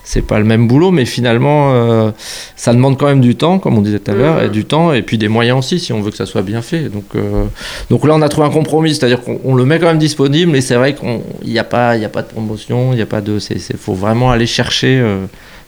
[0.04, 2.12] c'est pas le même boulot, mais finalement, euh,
[2.56, 4.94] ça demande quand même du temps, comme on disait tout à l'heure, et du temps
[4.94, 6.90] et puis des moyens aussi si on veut que ça soit bien fait.
[6.90, 7.46] Donc euh,
[7.90, 10.52] donc là, on a trouvé un compromis, c'est-à-dire qu'on on le met quand même disponible,
[10.52, 11.22] mais c'est vrai qu'il
[11.52, 13.78] n'y a pas il y a pas de promotion, il y a pas de c'est-
[13.78, 15.04] faut vraiment aller chercher.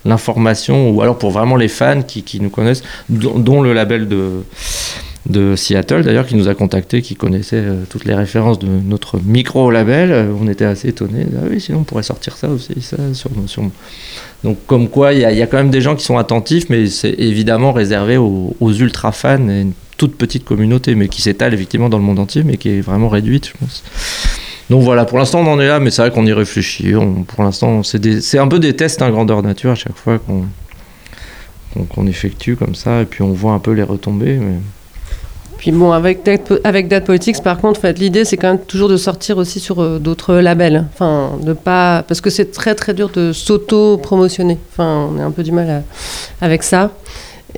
[0.05, 4.07] l'information ou alors pour vraiment les fans qui, qui nous connaissent dont, dont le label
[4.07, 4.43] de
[5.29, 9.19] de Seattle d'ailleurs qui nous a contacté qui connaissait euh, toutes les références de notre
[9.19, 12.81] micro label Euh, on était assez étonnés ah oui sinon on pourrait sortir ça aussi
[12.81, 12.97] ça
[14.43, 17.13] donc comme quoi il y, a- quand même des gens qui sont attentifs mais c'est
[17.17, 21.89] évidemment réservé aux, aux ultra fans et une toute petite communauté mais qui s'étale effectivement
[21.89, 23.83] dans le monde entier mais qui est vraiment réduite je pense
[24.69, 26.91] donc voilà, pour l'instant on en est là, mais c'est vrai qu'on y réfléchit.
[26.91, 32.57] Pour l'instant, c'est un peu des tests en grandeur nature à chaque fois qu'on effectue
[32.57, 34.37] comme ça, et puis on voit un peu les retombées.
[35.57, 38.59] Puis bon, avec Date, avec Date Politics, par contre, en fait, l'idée, c'est quand même
[38.59, 40.85] toujours de sortir aussi sur euh, d'autres labels.
[40.93, 42.03] Enfin, de pas...
[42.07, 44.57] Parce que c'est très, très dur de s'auto-promotionner.
[44.73, 46.91] Enfin, on a un peu du mal à- avec ça.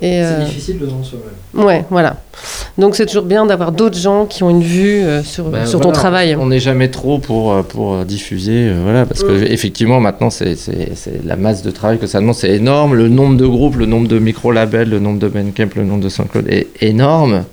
[0.00, 1.66] Et, euh, difficile de vendre soi-même.
[1.66, 2.16] Ouais, voilà.
[2.78, 5.78] Donc, c'est toujours bien d'avoir d'autres gens qui ont une vue euh, sur, Ben sur
[5.78, 6.36] voilà, ton travail.
[6.36, 9.52] On n'est jamais trop pour, euh, pour euh, diffuser, euh, voilà, parce que Mm.
[9.52, 12.94] effectivement maintenant c'est c'est- c'est la masse de travail que ça demande, c'est énorme.
[12.94, 16.08] Le nombre de groupes, le nombre de micro-labels, le nombre de Bandcamp, le nombre de
[16.08, 17.44] SoundCloud est énorme.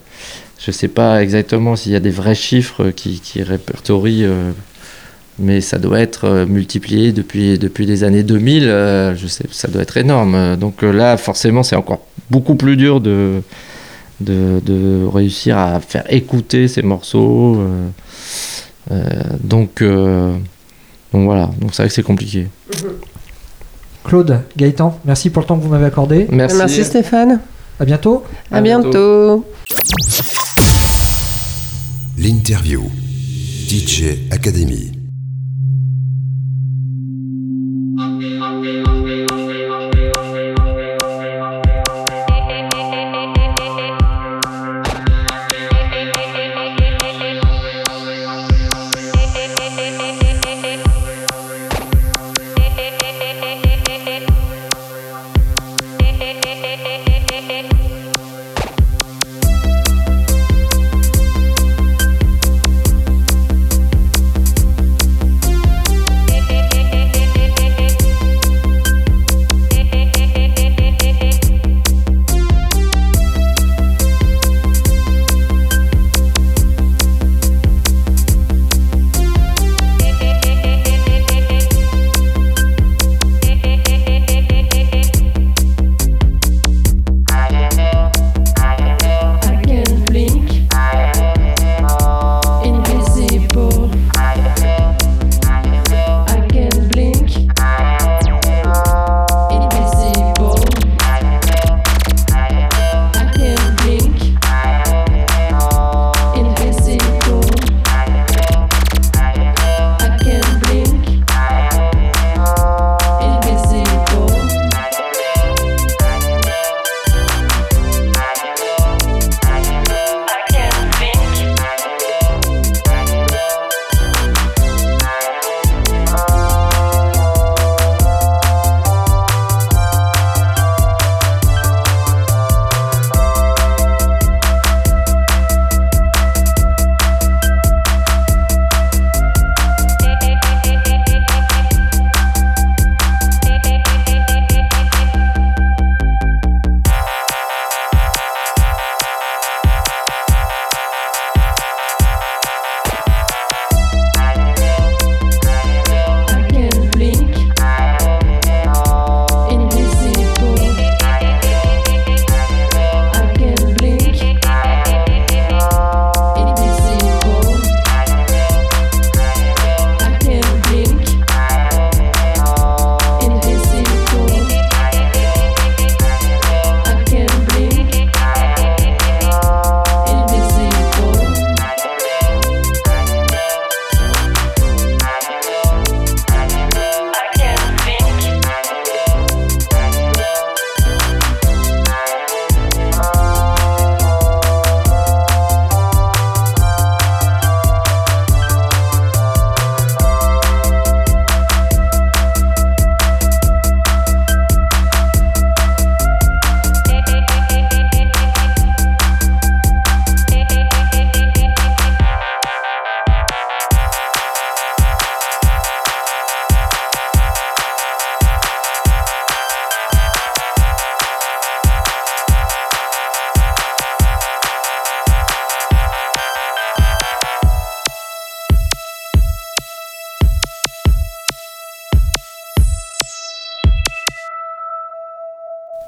[0.60, 4.52] Je sais pas exactement s'il y a des vrais chiffres qui, qui répertorient, euh,
[5.40, 8.68] mais ça doit être euh, multiplié depuis, depuis les années 2000.
[8.68, 10.56] euh, je sais, ça doit être énorme.
[10.58, 13.42] Donc là, forcément, c'est encore beaucoup plus dur de,
[14.20, 17.58] de, de réussir à faire écouter ces morceaux.
[17.60, 17.88] euh,
[18.92, 19.04] euh,
[19.44, 20.34] donc, euh,
[21.14, 22.48] donc voilà, donc c'est vrai que c'est compliqué.
[24.04, 26.28] Claude, Gaëtan, merci pour le temps que vous m'avez accordé.
[26.32, 26.58] Merci.
[26.58, 27.42] Merci Stéphane.
[27.80, 28.24] À bientôt.
[28.52, 29.46] À bientôt.
[32.20, 32.82] L'interview.
[33.68, 35.07] DJ Academy.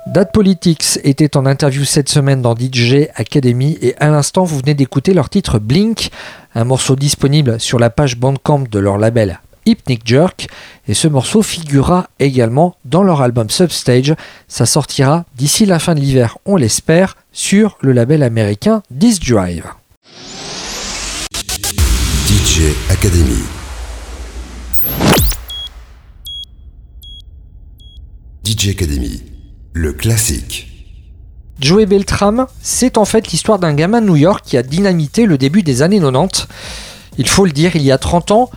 [0.09, 4.73] Date Politics était en interview cette semaine dans DJ Academy et à l'instant vous venez
[4.73, 6.09] d'écouter leur titre Blink,
[6.55, 10.47] un morceau disponible sur la page Bandcamp de leur label Hypnic Jerk
[10.87, 14.15] et ce morceau figurera également dans leur album Substage.
[14.47, 19.65] Ça sortira d'ici la fin de l'hiver, on l'espère, sur le label américain This Drive.
[22.25, 23.43] DJ Academy.
[28.43, 29.28] DJ Academy.
[29.73, 30.67] Le classique.
[31.59, 35.37] Joey Beltram, c'est en fait l'histoire d'un gamin de New York qui a dynamité le
[35.37, 36.47] début des années 90.
[37.19, 38.49] Il faut le dire, il y a 30 ans,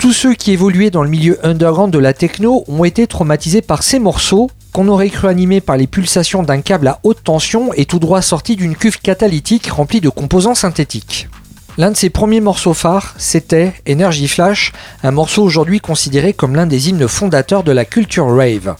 [0.00, 3.84] tous ceux qui évoluaient dans le milieu underground de la techno ont été traumatisés par
[3.84, 7.84] ces morceaux qu'on aurait cru animés par les pulsations d'un câble à haute tension et
[7.84, 11.28] tout droit sorti d'une cuve catalytique remplie de composants synthétiques.
[11.76, 14.72] L'un de ses premiers morceaux phares, c'était Energy Flash,
[15.04, 18.74] un morceau aujourd'hui considéré comme l'un des hymnes fondateurs de la culture rave.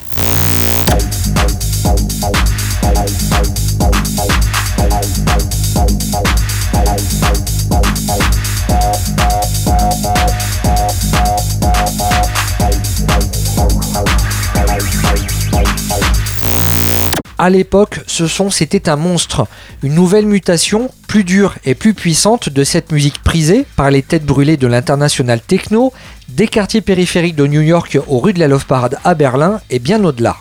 [17.41, 19.47] À l'époque, ce son c'était un monstre,
[19.85, 24.27] une nouvelle mutation, plus dure et plus puissante de cette musique prisée par les têtes
[24.27, 25.93] brûlées de l'international techno,
[26.29, 29.79] des quartiers périphériques de New York aux rues de la Love Parade à Berlin et
[29.79, 30.37] bien au-delà.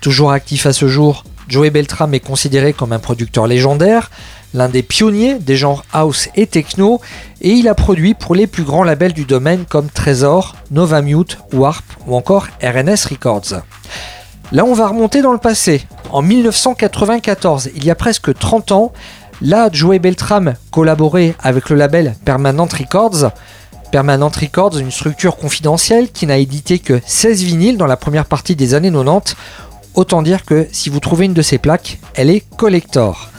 [0.00, 4.10] Toujours actif à ce jour, Joey Beltram est considéré comme un producteur légendaire,
[4.54, 7.02] l'un des pionniers des genres house et techno,
[7.42, 11.84] et il a produit pour les plus grands labels du domaine comme Trésor, Novamute, Warp
[12.06, 13.60] ou encore RNS Records.
[14.52, 15.86] Là, on va remonter dans le passé.
[16.10, 18.92] En 1994, il y a presque 30 ans,
[19.40, 23.32] là, Joey Beltram collaborait avec le label Permanent Records.
[23.90, 28.54] Permanent Records, une structure confidentielle qui n'a édité que 16 vinyles dans la première partie
[28.54, 29.36] des années 90.
[29.94, 33.30] Autant dire que si vous trouvez une de ces plaques, elle est collector.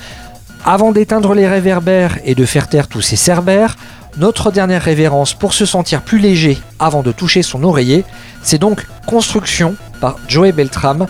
[0.64, 3.78] Avant d'éteindre les réverbères et de faire taire tous ces cerbères,
[4.18, 8.04] notre dernière révérence pour se sentir plus léger avant de toucher son oreiller,
[8.42, 11.08] c'est donc Construction par Joey Beltram.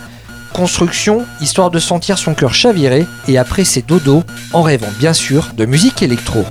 [0.54, 4.24] Construction, histoire de sentir son cœur chavirer et après ses dodos,
[4.54, 6.46] en rêvant bien sûr de musique électro.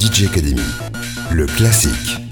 [0.00, 0.62] DJ Academy.
[1.30, 2.27] Le classique.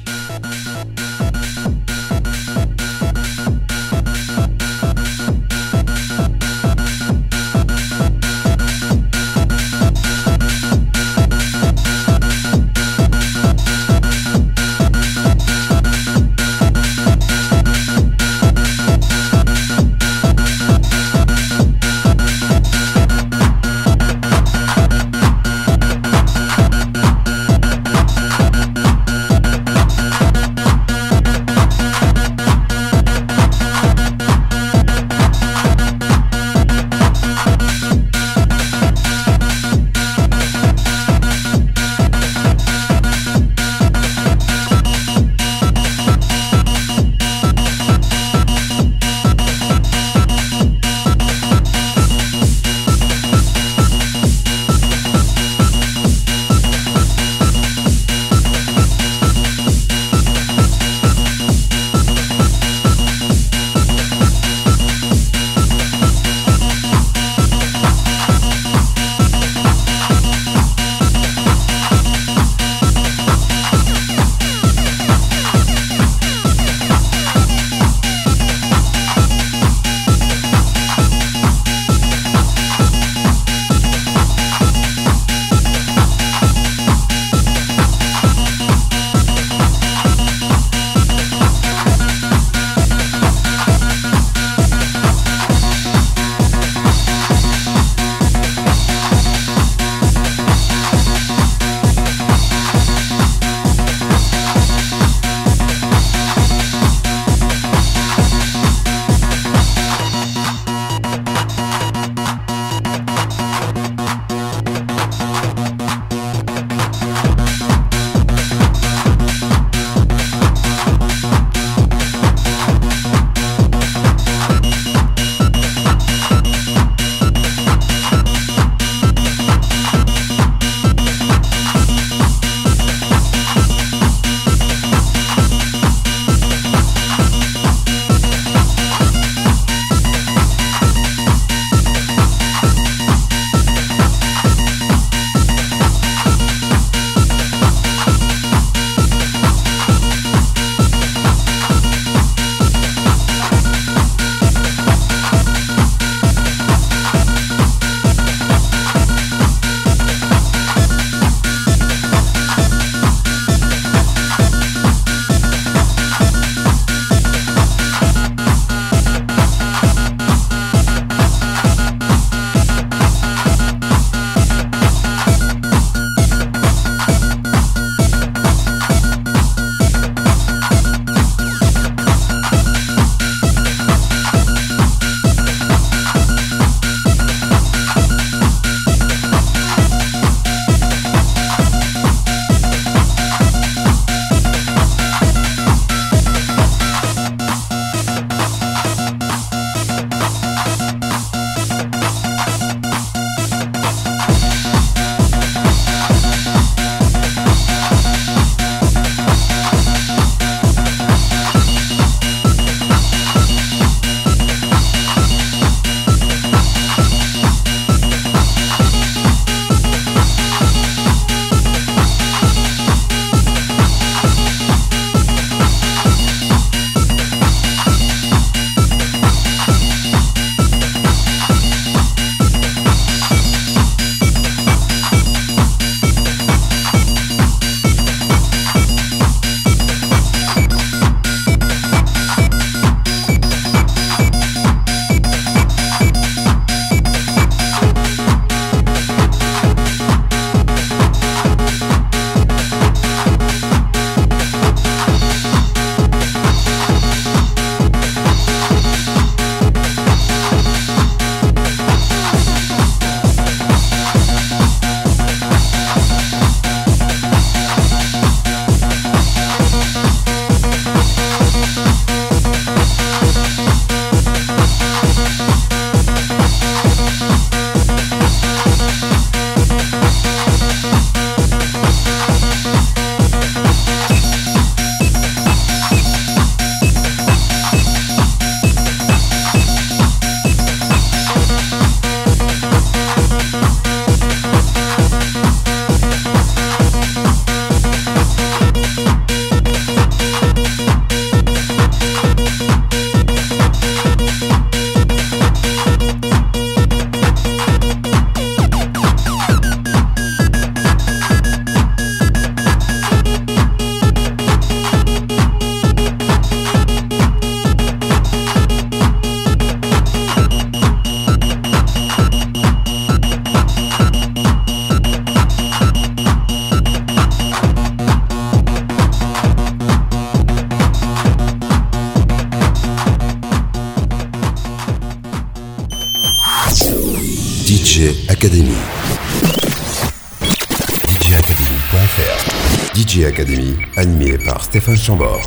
[344.86, 345.45] Stéphane Chambord.